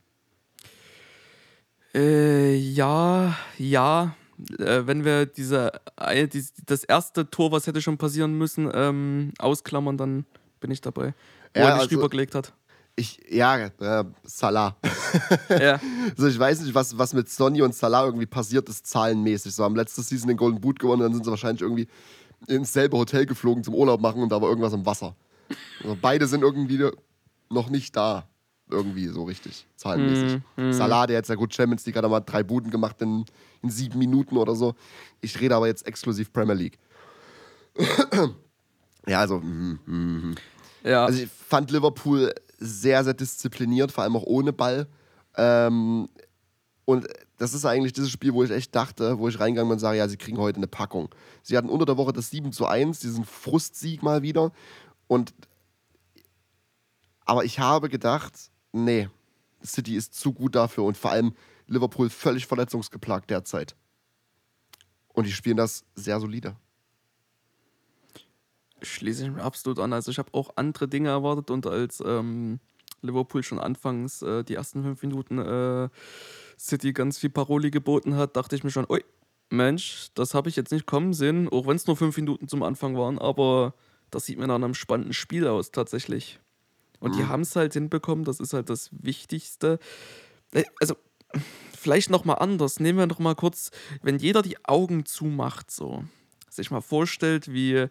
[1.96, 4.16] Äh, ja, ja.
[4.60, 9.32] Äh, wenn wir diese, eine, dies- das erste Tor, was hätte schon passieren müssen, ähm,
[9.40, 10.26] ausklammern, dann
[10.60, 11.14] bin ich dabei.
[11.54, 12.54] Wo Ja, er mich also- rübergelegt hat.
[12.96, 14.76] Ich, ja, äh, Salah.
[15.50, 15.80] ja.
[16.12, 19.56] Also ich weiß nicht, was, was mit Sonny und Salah irgendwie passiert ist, zahlenmäßig.
[19.56, 21.88] So haben letzte Season den Golden Boot gewonnen, dann sind sie wahrscheinlich irgendwie
[22.48, 25.16] ins selbe Hotel geflogen zum Urlaub machen und da war irgendwas im Wasser.
[25.82, 26.90] Also beide sind irgendwie
[27.50, 28.28] noch nicht da.
[28.72, 30.42] Irgendwie so richtig, zahlenmäßig.
[30.72, 33.26] Salah, der jetzt ja gut Champions League hat mal drei Buden gemacht in,
[33.62, 34.74] in sieben Minuten oder so.
[35.20, 36.80] Ich rede aber jetzt exklusiv Premier League.
[39.08, 40.36] ja, also, mm, mm,
[40.86, 41.06] Ja.
[41.06, 42.34] also ich fand Liverpool
[42.64, 44.88] sehr, sehr diszipliniert, vor allem auch ohne Ball.
[45.36, 46.10] Ähm,
[46.86, 47.08] und
[47.38, 49.98] das ist eigentlich dieses Spiel, wo ich echt dachte, wo ich reingegangen bin und sage,
[49.98, 51.10] ja, sie kriegen heute eine Packung.
[51.42, 54.52] Sie hatten unter der Woche das 7 zu 1, diesen Frustsieg mal wieder.
[55.08, 55.34] Und
[57.26, 58.34] aber ich habe gedacht,
[58.74, 59.10] nee,
[59.64, 61.34] City ist zu gut dafür und vor allem
[61.68, 63.76] Liverpool völlig verletzungsgeplagt derzeit.
[65.14, 66.56] Und die spielen das sehr solide.
[68.84, 69.94] Schließe ich mich absolut an.
[69.94, 72.60] Also ich habe auch andere Dinge erwartet und als ähm,
[73.02, 75.90] Liverpool schon anfangs äh, die ersten fünf Minuten äh,
[76.60, 79.04] City ganz viel Paroli geboten hat, dachte ich mir schon, ui,
[79.50, 82.64] Mensch, das habe ich jetzt nicht kommen sehen, auch wenn es nur fünf Minuten zum
[82.64, 83.74] Anfang waren, aber
[84.10, 86.40] das sieht mir nach einem spannenden Spiel aus tatsächlich.
[87.00, 89.78] Und die haben es halt hinbekommen, das ist halt das Wichtigste.
[90.54, 90.96] Äh, Also,
[91.78, 92.80] vielleicht nochmal anders.
[92.80, 93.72] Nehmen wir nochmal kurz,
[94.02, 96.06] wenn jeder die Augen zumacht, so,
[96.50, 97.88] sich mal vorstellt, wie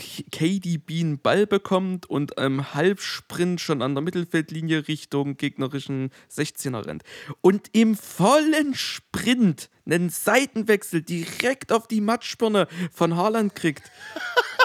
[0.00, 7.02] KDB einen Ball bekommt und im Halbsprint schon an der Mittelfeldlinie Richtung gegnerischen 16er rennt.
[7.40, 13.90] Und im vollen Sprint einen Seitenwechsel direkt auf die Matschbirne von Haaland kriegt.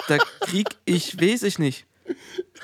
[0.08, 1.86] Da krieg ich, weiß ich nicht.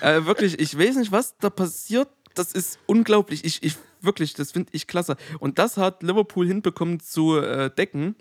[0.00, 2.08] Äh, wirklich, ich weiß nicht, was da passiert.
[2.34, 3.44] Das ist unglaublich.
[3.44, 5.16] Ich, ich wirklich, das finde ich klasse.
[5.38, 8.16] Und das hat Liverpool hinbekommen zu äh, decken.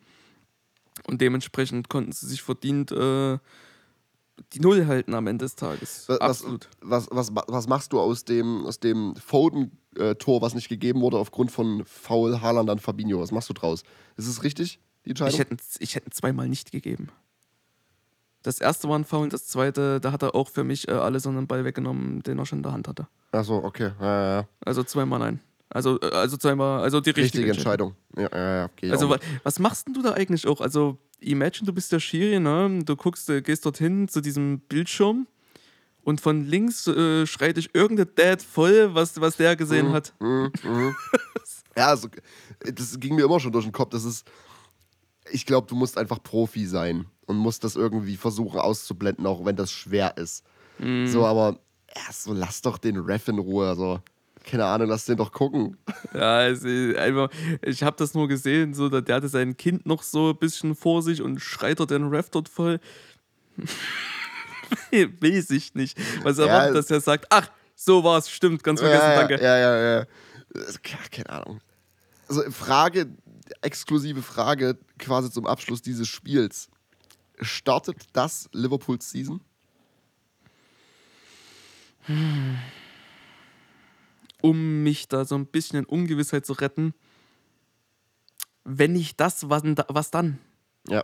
[1.08, 3.38] Und dementsprechend konnten sie sich verdient äh,
[4.54, 6.06] die Null halten am Ende des Tages.
[6.08, 6.70] Was, Absolut.
[6.82, 11.52] Was, was, was machst du aus dem, aus dem Foden-Tor, was nicht gegeben wurde, aufgrund
[11.52, 13.20] von Foul Haaland an Fabinho?
[13.20, 13.84] Was machst du draus?
[14.18, 15.34] Ist es richtig, die Entscheidung?
[15.34, 17.10] Ich hätte ich hätte zweimal nicht gegeben.
[18.44, 21.28] Das erste war ein Foul, das zweite, da hat er auch für mich äh, alles
[21.28, 23.08] an den Ball weggenommen, den er schon in der Hand hatte.
[23.32, 23.92] Achso, okay.
[24.00, 24.48] Ja, ja, ja.
[24.66, 25.40] Also zweimal nein.
[25.74, 27.96] Also, äh, also zweimal, also die richtige, Richtige Entscheidung.
[28.16, 28.70] Ja, ja, ja.
[28.82, 30.62] Ich Also was machst denn du da eigentlich auch?
[30.62, 32.84] Also imagine, du bist der Schiri, ne?
[32.86, 35.28] Du guckst, äh, gehst dorthin zu diesem Bildschirm
[36.04, 40.14] und von links äh, schreit dich irgendein Dad voll, was, was der gesehen hat.
[40.20, 40.96] Mhm, mhm.
[41.78, 42.10] ja, also,
[42.60, 43.92] das ging mir immer schon durch den Kopf.
[43.92, 44.28] Das ist,
[45.32, 49.56] ich glaube, du musst einfach Profi sein und musst das irgendwie versuchen auszublenden, auch wenn
[49.56, 50.44] das schwer ist.
[50.80, 51.08] Mhm.
[51.08, 51.60] So, aber
[51.96, 53.70] ja, so lass doch den Ref in Ruhe.
[53.70, 54.02] Also,
[54.44, 55.78] keine Ahnung, lass den doch gucken.
[56.14, 57.30] Ja, also einfach,
[57.62, 60.76] ich habe das nur gesehen, so, der, der hatte sein Kind noch so ein bisschen
[60.76, 62.80] vor sich und schreit er den Ref dort voll.
[64.92, 65.98] Weiß ich nicht.
[66.24, 69.42] Was Ja, erwartet, dass er sagt, ach, so war's, stimmt, ganz vergessen, ja, danke.
[69.42, 70.06] Ja, ja, ja.
[71.12, 71.62] Keine Ahnung.
[72.28, 73.08] Also Frage,
[73.62, 76.70] exklusive Frage quasi zum Abschluss dieses Spiels.
[77.40, 79.42] Startet das Liverpools Season?
[84.42, 86.94] um mich da so ein bisschen in Ungewissheit zu retten.
[88.64, 90.38] Wenn nicht das, was, was dann?
[90.88, 91.04] Ja.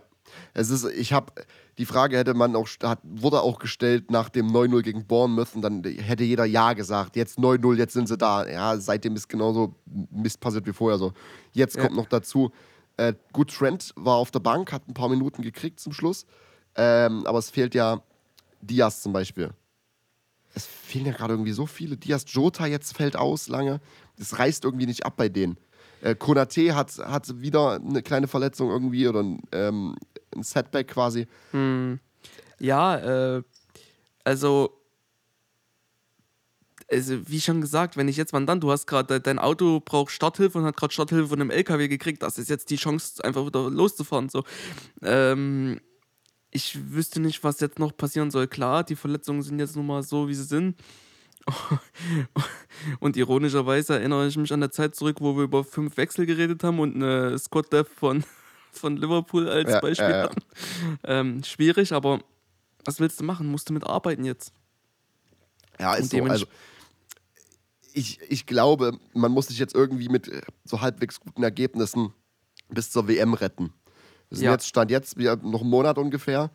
[0.52, 1.32] Es ist, ich habe,
[1.78, 5.62] die Frage hätte man auch, hat, wurde auch gestellt nach dem 9-0 gegen Bournemouth und
[5.62, 7.16] dann hätte jeder Ja gesagt.
[7.16, 8.46] Jetzt 9-0, jetzt sind sie da.
[8.46, 9.74] Ja, seitdem ist genauso
[10.10, 11.12] Mist passiert wie vorher so.
[11.52, 11.84] Jetzt Ja.
[11.84, 12.52] kommt noch dazu,
[12.98, 16.26] äh, gut, Trent war auf der Bank, hat ein paar Minuten gekriegt zum Schluss.
[16.74, 18.02] Ähm, aber es fehlt ja
[18.60, 19.50] Diaz zum Beispiel.
[20.54, 21.96] Es fehlen ja gerade irgendwie so viele.
[21.96, 23.80] Diaz Jota jetzt fällt aus lange.
[24.18, 25.56] Das reißt irgendwie nicht ab bei denen.
[26.00, 29.96] Äh, Konate hat, hat wieder eine kleine Verletzung irgendwie oder ein, ähm,
[30.34, 31.26] ein Setback quasi.
[32.58, 33.42] Ja, äh,
[34.24, 34.78] also,
[36.90, 40.10] also, wie schon gesagt, wenn ich jetzt mal dann, du hast gerade, dein Auto braucht
[40.10, 43.44] Starthilfe und hat gerade Starthilfe von einem LKW gekriegt, das ist jetzt die Chance, einfach
[43.44, 44.28] wieder loszufahren.
[44.28, 44.44] So.
[45.02, 45.80] Ähm,
[46.50, 48.46] ich wüsste nicht, was jetzt noch passieren soll.
[48.46, 50.76] Klar, die Verletzungen sind jetzt nun mal so, wie sie sind.
[53.00, 56.62] Und ironischerweise erinnere ich mich an der Zeit zurück, wo wir über fünf Wechsel geredet
[56.62, 58.24] haben und eine Squad Dev von,
[58.72, 60.22] von Liverpool als Ja, Beispiel ja, ja.
[60.24, 60.42] hatten.
[61.04, 62.20] Ähm, schwierig, aber
[62.84, 63.46] was willst du machen?
[63.46, 64.52] Musst du mitarbeiten jetzt?
[65.78, 66.22] Ja, ist so.
[66.24, 66.46] Also,
[67.92, 72.12] ich, ich glaube, man muss sich jetzt irgendwie mit äh, so halbwegs guten Ergebnissen
[72.68, 73.72] bis zur WM retten.
[74.30, 74.52] Wir sind Ja.
[74.52, 76.50] jetzt, Stand jetzt, wieder noch einen Monat ungefähr.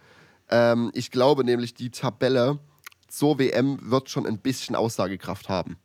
[0.50, 2.60] Ähm, ich glaube nämlich, die Tabelle
[3.08, 5.78] zur WM wird schon ein bisschen Aussagekraft haben.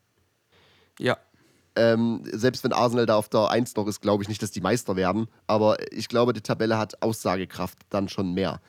[0.98, 1.16] Ja.
[1.76, 4.60] Ähm, selbst wenn Arsenal da auf der 1 noch ist, glaube ich nicht, dass die
[4.60, 5.28] Meister werden.
[5.46, 8.60] Aber ich glaube, die Tabelle hat Aussagekraft dann schon mehr.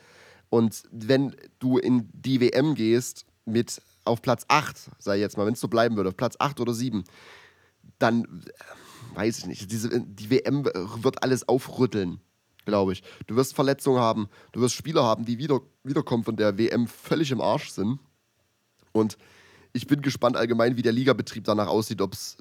[0.48, 5.54] Und wenn du in die WM gehst mit auf Platz 8, sei jetzt mal, wenn
[5.54, 7.04] es so bleiben würde, auf Platz 8 oder 7,
[7.98, 9.70] dann äh, weiß ich nicht.
[9.72, 12.20] Diese, die WM wird alles aufrütteln,
[12.64, 13.02] glaube ich.
[13.26, 17.30] Du wirst Verletzungen haben, du wirst Spieler haben, die wieder, wiederkommen von der WM völlig
[17.30, 17.98] im Arsch sind.
[18.92, 19.16] Und
[19.72, 22.36] ich bin gespannt allgemein, wie der Ligabetrieb danach aussieht, ob es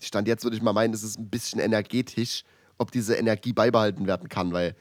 [0.00, 2.42] Stand jetzt würde ich mal meinen, es ist ein bisschen energetisch,
[2.76, 4.74] ob diese Energie beibehalten werden kann, weil,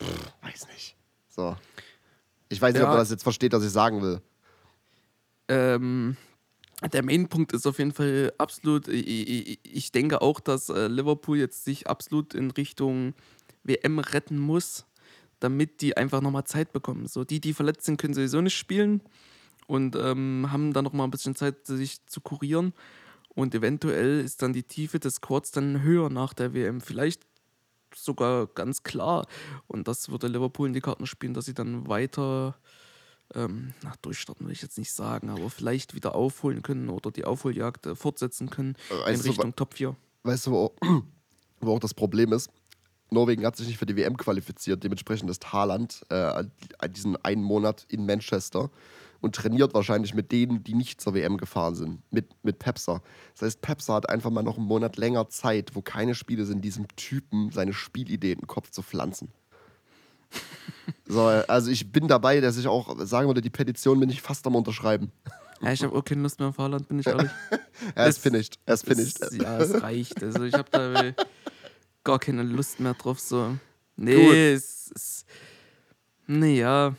[0.00, 0.96] pff, weiß nicht.
[1.28, 1.56] So.
[2.48, 4.22] Ich weiß nicht, ob man das jetzt versteht, was ich sagen will.
[5.48, 6.16] Ähm,
[6.92, 11.38] der Mainpunkt ist auf jeden Fall absolut, ich, ich, ich denke auch, dass äh, Liverpool
[11.38, 13.14] jetzt sich absolut in Richtung
[13.68, 14.86] WM retten muss,
[15.40, 17.06] damit die einfach nochmal Zeit bekommen.
[17.06, 19.02] So, die, die verletzt sind, können sowieso nicht spielen
[19.66, 22.72] und ähm, haben dann nochmal ein bisschen Zeit, sich zu kurieren.
[23.28, 26.80] Und eventuell ist dann die Tiefe des Quads dann höher nach der WM.
[26.80, 27.22] Vielleicht
[27.94, 29.26] sogar ganz klar.
[29.68, 32.58] Und das würde Liverpool in die Karten spielen, dass sie dann weiter
[33.34, 37.24] ähm, nach durchstarten will ich jetzt nicht sagen, aber vielleicht wieder aufholen können oder die
[37.24, 39.94] Aufholjagd äh, fortsetzen können Weißt in du, Richtung Top 4.
[40.22, 40.74] Weißt du, wo,
[41.60, 42.50] wo auch das Problem ist?
[43.10, 46.44] Norwegen hat sich nicht für die WM qualifiziert, dementsprechend ist Haaland äh,
[46.88, 48.70] diesen einen Monat in Manchester
[49.20, 53.02] und trainiert wahrscheinlich mit denen, die nicht zur WM gefahren sind, mit, mit Pepser.
[53.34, 56.64] Das heißt, Pepser hat einfach mal noch einen Monat länger Zeit, wo keine Spiele sind,
[56.64, 59.32] diesem Typen seine Spielidee in den Kopf zu pflanzen.
[61.08, 64.46] so, also ich bin dabei, dass ich auch sagen würde, die Petition bin ich fast
[64.46, 65.10] am Unterschreiben.
[65.60, 67.30] Ja, ich habe auch keine Lust mehr auf Haaland, bin ich ehrlich.
[67.94, 68.58] er ist finished.
[68.64, 69.18] Er ist finished.
[69.32, 70.22] Ja, es reicht.
[70.22, 71.12] Also ich habe da
[72.08, 73.20] gar keine Lust mehr drauf.
[73.20, 73.58] So.
[73.96, 74.34] Nee, Gut.
[74.34, 75.26] es ist.
[76.26, 76.94] Nee, ja.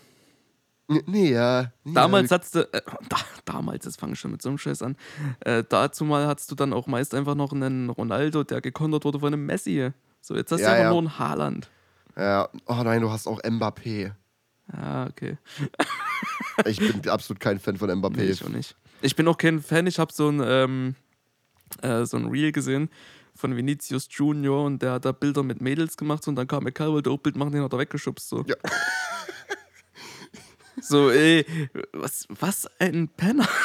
[0.88, 1.72] Nee, ja.
[1.84, 2.36] Nee, damals ja.
[2.36, 4.96] hattest du, äh, da, damals, das fange ich schon mit so einem Scheiß an,
[5.42, 9.20] äh, dazu mal hattest du dann auch meist einfach noch einen Ronaldo, der gekontert wurde
[9.20, 9.92] von einem Messi.
[10.22, 10.90] So, jetzt hast ja, du einfach ja.
[10.90, 11.70] nur einen Haaland.
[12.16, 14.12] Ja, oh nein, du hast auch Mbappé.
[14.74, 15.38] Ja, okay.
[16.66, 18.18] ich bin absolut kein Fan von Mbappé.
[18.18, 18.76] Nee, ich auch nicht.
[19.02, 20.96] Ich bin auch kein Fan, ich habe so ein, ähm,
[21.82, 22.90] äh, so ein Reel gesehen
[23.40, 26.92] von Vinicius Junior und der hat da Bilder mit Mädels gemacht und dann kam er
[26.92, 28.30] wollte auch Bild machen, den hat er weggeschubst.
[28.30, 28.44] So.
[28.46, 28.56] Ja.
[30.82, 31.46] So, ey,
[31.92, 33.46] was, was ein Penner.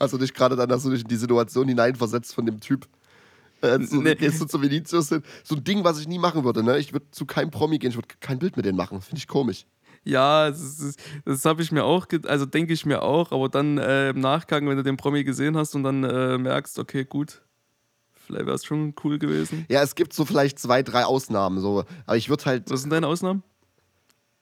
[0.00, 2.86] Hast du dich gerade dann, hast du dich in die Situation hineinversetzt von dem Typ?
[3.60, 4.14] Äh, so, nee.
[4.14, 5.22] Gehst du zu Vinicius hin?
[5.42, 6.78] So ein Ding, was ich nie machen würde, ne?
[6.78, 9.00] Ich würde zu keinem Promi gehen, ich würde kein Bild mit denen machen.
[9.00, 9.66] Finde ich komisch.
[10.04, 13.78] Ja, das, das, das habe ich mir auch, also denke ich mir auch, aber dann
[13.78, 17.42] äh, im Nachgang, wenn du den Promi gesehen hast und dann äh, merkst, okay, gut,
[18.26, 19.64] vielleicht wäre es schon cool gewesen.
[19.68, 21.84] Ja, es gibt so vielleicht zwei, drei Ausnahmen, so.
[22.06, 22.70] Aber ich würde halt.
[22.70, 23.42] Was sind deine Ausnahmen?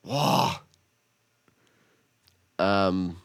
[0.03, 0.61] Boah.
[2.59, 3.17] Ähm.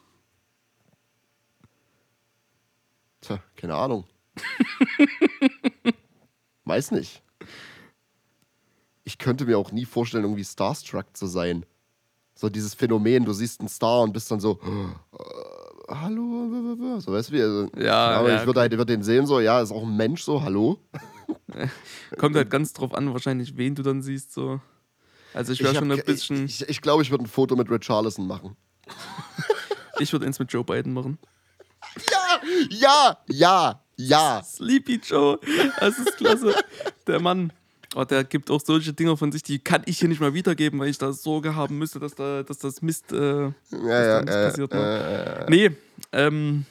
[3.22, 4.05] Tja, keine Ahnung.
[6.66, 7.24] Weiß nicht.
[9.03, 11.66] Ich könnte mir auch nie vorstellen, irgendwie Starstruck zu sein.
[12.36, 14.60] So dieses Phänomen, du siehst einen Star und bist dann so,
[15.88, 17.42] hallo, so weißt du wie.
[17.42, 19.96] Also, ja, aber ja, ich würde halt würd den sehen, so, ja, ist auch ein
[19.96, 20.80] Mensch, so, hallo.
[22.18, 24.60] Kommt halt ganz drauf an, wahrscheinlich, wen du dann siehst, so.
[25.34, 26.46] Also ich wäre schon ein bisschen.
[26.46, 28.56] Ich glaube, ich, glaub, ich würde ein Foto mit Red Charlison machen.
[30.00, 31.20] ich würde eins mit Joe Biden machen.
[32.12, 34.44] Ja, ja, ja, ja.
[34.44, 35.40] Sleepy Joe.
[35.80, 36.56] Das ist klasse.
[37.06, 37.54] Der Mann.
[37.96, 40.80] Oh, der gibt auch solche Dinge von sich, die kann ich hier nicht mal wiedergeben,
[40.80, 44.42] weil ich da Sorge haben müsste, dass, da, dass das Mist, äh, ja, ja, da
[44.42, 44.74] äh, passiert.
[44.74, 45.46] Ne?
[45.48, 45.72] Äh, nee,
[46.12, 46.66] ähm,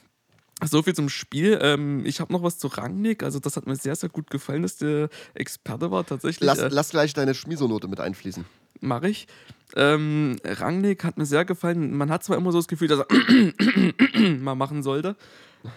[0.65, 1.59] so viel zum Spiel.
[1.61, 3.23] Ähm, ich habe noch was zu Rangnick.
[3.23, 6.47] Also, das hat mir sehr, sehr gut gefallen, dass der Experte war tatsächlich.
[6.47, 8.45] Lass, äh, lass gleich deine Schmiesonote mit einfließen.
[8.81, 9.27] Mache ich.
[9.75, 11.97] Ähm, Rangnick hat mir sehr gefallen.
[11.97, 15.17] Man hat zwar immer so das Gefühl, dass er mal machen sollte.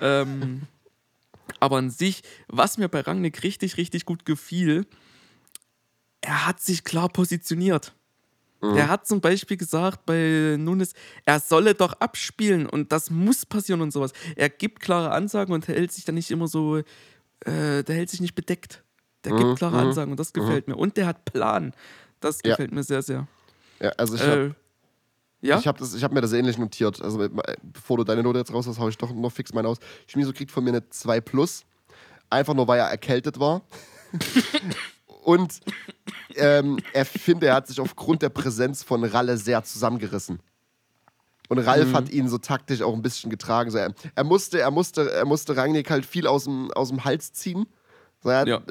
[0.02, 0.62] Ähm,
[1.60, 4.86] aber an sich, was mir bei Rangnick richtig, richtig gut gefiel,
[6.30, 7.96] er hat sich klar positioniert.
[8.62, 8.76] Mhm.
[8.76, 10.94] Er hat zum Beispiel gesagt bei Nunes,
[11.26, 14.14] er solle doch abspielen und das muss passieren und sowas.
[14.36, 16.84] Er gibt klare Ansagen und hält sich dann nicht immer so, äh,
[17.46, 18.84] der hält sich nicht bedeckt.
[19.24, 19.56] Der gibt mhm.
[19.56, 19.88] klare mhm.
[19.88, 20.74] Ansagen und das gefällt mhm.
[20.74, 20.80] mir.
[20.80, 21.74] Und der hat Plan.
[22.20, 22.76] Das gefällt ja.
[22.76, 23.28] mir sehr, sehr.
[23.80, 24.56] Ja, also ich habe
[25.42, 25.58] äh, ja?
[25.58, 27.02] Ich habe hab mir das ähnlich notiert.
[27.02, 27.28] Also
[27.64, 29.78] bevor du deine Note jetzt raus hast, haue ich doch noch fix meine aus.
[30.06, 31.66] Schmieso kriegt von mir eine 2 plus.
[32.30, 33.64] Einfach nur, weil er erkältet war.
[35.24, 35.60] Und
[36.36, 40.40] ähm, er finde, er hat sich aufgrund der Präsenz von Ralle sehr zusammengerissen.
[41.50, 41.94] Und Ralf mhm.
[41.96, 43.72] hat ihn so taktisch auch ein bisschen getragen.
[43.72, 47.04] So, er, er, musste, er, musste, er musste Rangnick halt viel aus dem, aus dem
[47.04, 47.66] Hals ziehen.
[48.24, 48.62] So, er, ja.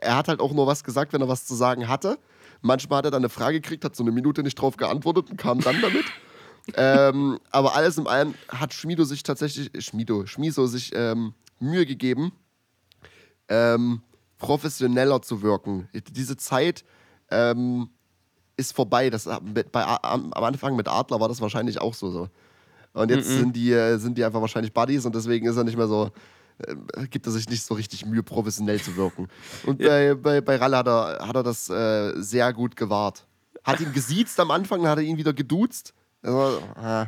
[0.00, 2.16] er hat halt auch nur was gesagt, wenn er was zu sagen hatte.
[2.60, 5.36] Manchmal hat er dann eine Frage gekriegt, hat so eine Minute nicht drauf geantwortet und
[5.36, 6.04] kam dann damit.
[6.74, 12.32] ähm, aber alles in allem hat Schmido sich tatsächlich, Schmido, Schmiso sich ähm, Mühe gegeben,
[13.48, 14.02] ähm,
[14.38, 15.88] professioneller zu wirken.
[16.10, 16.84] Diese Zeit
[17.30, 17.90] ähm,
[18.56, 19.10] ist vorbei.
[19.10, 19.28] Das,
[19.72, 22.10] bei, am, am, Anfang mit Adler war das wahrscheinlich auch so.
[22.10, 22.28] so.
[22.92, 23.38] Und jetzt mm -mm.
[23.38, 26.10] Sind, die, äh, sind die einfach wahrscheinlich Buddies und deswegen ist er nicht mehr so,
[26.58, 29.28] äh, gibt er sich nicht so richtig Mühe, professionell zu wirken.
[29.66, 29.88] Und ja.
[29.88, 33.26] bei, bei, bei Ralle hat er, hat er das äh, sehr gut gewahrt.
[33.62, 35.94] Hat ihn gesiezt am Anfang, dann hat er ihn wieder geduzt.
[36.22, 37.06] Also, äh.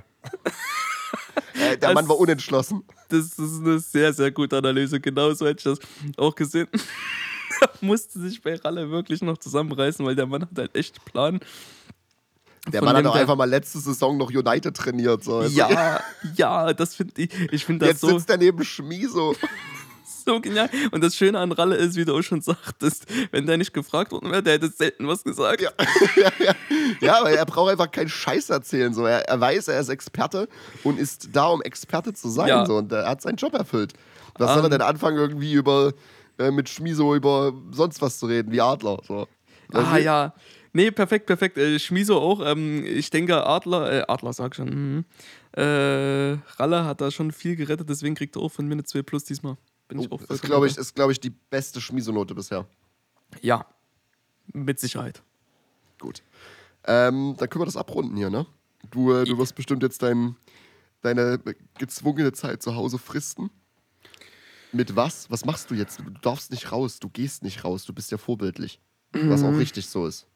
[1.58, 2.84] der das, Mann war unentschlossen.
[3.10, 5.00] Das ist eine sehr, sehr gute Analyse.
[5.00, 5.78] Genauso hätte ich das
[6.16, 6.68] auch gesehen.
[7.80, 11.40] musste sich bei Ralle wirklich noch zusammenreißen, weil der Mann hat halt echt Plan.
[12.72, 15.24] Der Mann hat der- einfach mal letzte Saison noch United trainiert.
[15.24, 15.38] So.
[15.38, 16.00] Also Ja,
[16.36, 19.34] ja, das finde ich, ich finde das Jetzt so, sitzt er neben Schmiso.
[20.26, 20.68] so genial.
[20.90, 24.12] Und das Schöne an Ralle ist, wie du auch schon sagtest, wenn der nicht gefragt
[24.12, 25.62] worden wäre, der hätte selten was gesagt.
[26.40, 26.54] Ja.
[27.00, 28.92] ja, aber er braucht einfach keinen Scheiß erzählen.
[28.92, 29.04] So.
[29.06, 30.48] Er, er weiß, er ist Experte
[30.84, 32.48] und ist da, um Experte zu sein.
[32.48, 32.66] Ja.
[32.66, 32.76] So.
[32.76, 33.94] Und er hat seinen Job erfüllt.
[34.38, 34.70] Was soll er Ähm.
[34.70, 35.92] denn anfangen, irgendwie über
[36.38, 38.98] äh, mit Schmiso über sonst was zu reden, wie Adler?
[39.06, 39.26] So.
[39.72, 40.34] Ah ja.
[40.72, 41.58] Nee, perfekt, perfekt.
[41.58, 42.40] Äh, Schmiso auch.
[42.44, 44.68] Ähm, ich denke, Adler, äh, Adler sag schon.
[44.68, 45.04] Mhm.
[45.52, 49.02] Äh, Ralle hat da schon viel gerettet, deswegen kriegt er auch von mir eine 2
[49.02, 49.56] Plus diesmal.
[49.90, 52.66] Bin ich auch Oh, Das ist, glaube ich, ist, glaub ich, die beste Schmiso-Note bisher.
[53.42, 53.66] Ja.
[54.52, 55.22] Mit Sicherheit.
[55.98, 56.22] Gut.
[56.84, 58.46] Ähm, dann können wir das abrunden hier, ne?
[58.90, 60.34] Du, äh, du wirst bestimmt jetzt dein,
[61.02, 61.38] deine
[61.78, 63.50] gezwungene Zeit zu Hause fristen.
[64.72, 65.30] Mit was?
[65.30, 65.98] Was machst du jetzt?
[66.00, 68.80] Du darfst nicht raus, du gehst nicht raus, du bist ja vorbildlich.
[69.12, 69.46] Was Mhm.
[69.54, 70.26] auch richtig so ist.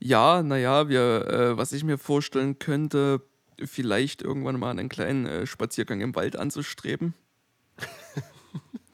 [0.00, 3.22] Ja, naja, wir, äh, was ich mir vorstellen könnte,
[3.64, 7.14] vielleicht irgendwann mal einen kleinen äh, Spaziergang im Wald anzustreben.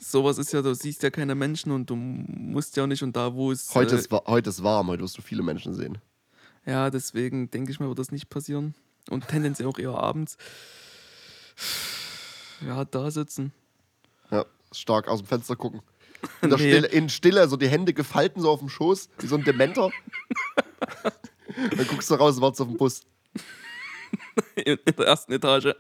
[0.05, 3.17] Sowas ist ja, du siehst ja keine Menschen und du musst ja auch nicht und
[3.17, 3.75] da, wo es.
[3.75, 5.97] Heute, äh, ist, heute ist warm, heute wirst du viele Menschen sehen.
[6.67, 8.75] Ja, deswegen denke ich mal, wird das nicht passieren.
[9.09, 10.37] Und tendenziell auch eher abends.
[12.65, 13.53] Ja, da sitzen.
[14.31, 15.83] Ja, stark aus dem Fenster gucken.
[16.41, 16.57] In, Nee.
[16.57, 19.91] Stille, in Stille, so die Hände gefalten so auf dem Schoß, wie so ein Dementer.
[21.77, 23.03] Dann guckst du raus und wartest auf den Bus.
[24.55, 25.75] In der ersten Etage.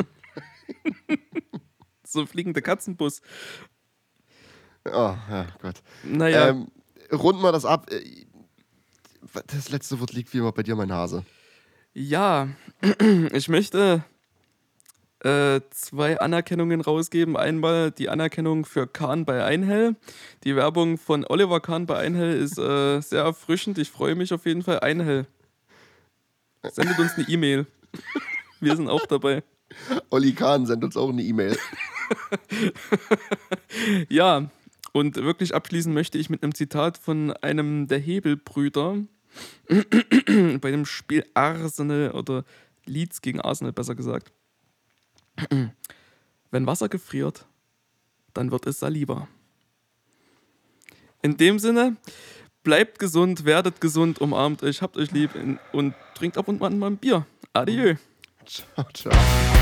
[2.04, 3.22] so ein fliegender Katzenbus.
[4.86, 5.82] Oh, ja, Gott.
[6.02, 6.68] Naja, Ähm,
[7.12, 7.90] runden wir das ab.
[7.90, 8.24] Äh,
[9.46, 11.24] Das letzte Wort liegt wie immer bei dir, mein Hase.
[11.94, 12.48] ja,
[13.32, 14.04] ich möchte
[15.20, 17.36] äh, zwei Anerkennungen rausgeben.
[17.36, 19.96] Einmal die Anerkennung für Kahn bei Einhell.
[20.44, 23.78] Die Werbung von Oliver Kahn bei Einhell ist äh, sehr erfrischend.
[23.78, 24.80] Ich freue mich auf jeden Fall.
[24.80, 25.26] Einhell.
[26.62, 27.66] Sendet uns eine E-Mail.
[28.60, 29.42] Wir sind auch dabei.
[30.10, 31.56] Olli Kahn sendet uns auch eine E-Mail.
[34.08, 34.48] Ja,
[34.94, 38.98] und wirklich abschließen möchte ich mit einem Zitat von einem der Hebelbrüder
[39.68, 42.44] bei dem Spiel Arsenal oder
[42.86, 44.30] Leeds gegen Arsenal, besser gesagt.
[46.52, 47.44] Wenn Wasser gefriert,
[48.34, 49.26] dann wird es Saliba.
[51.22, 51.96] In dem Sinne,
[52.62, 55.30] bleibt gesund, werdet gesund, umarmt euch, habt euch lieb
[55.72, 57.26] und trinkt ab und an mal ein Bier.
[57.52, 57.96] Adieu.
[58.46, 59.53] Ciao, ciao.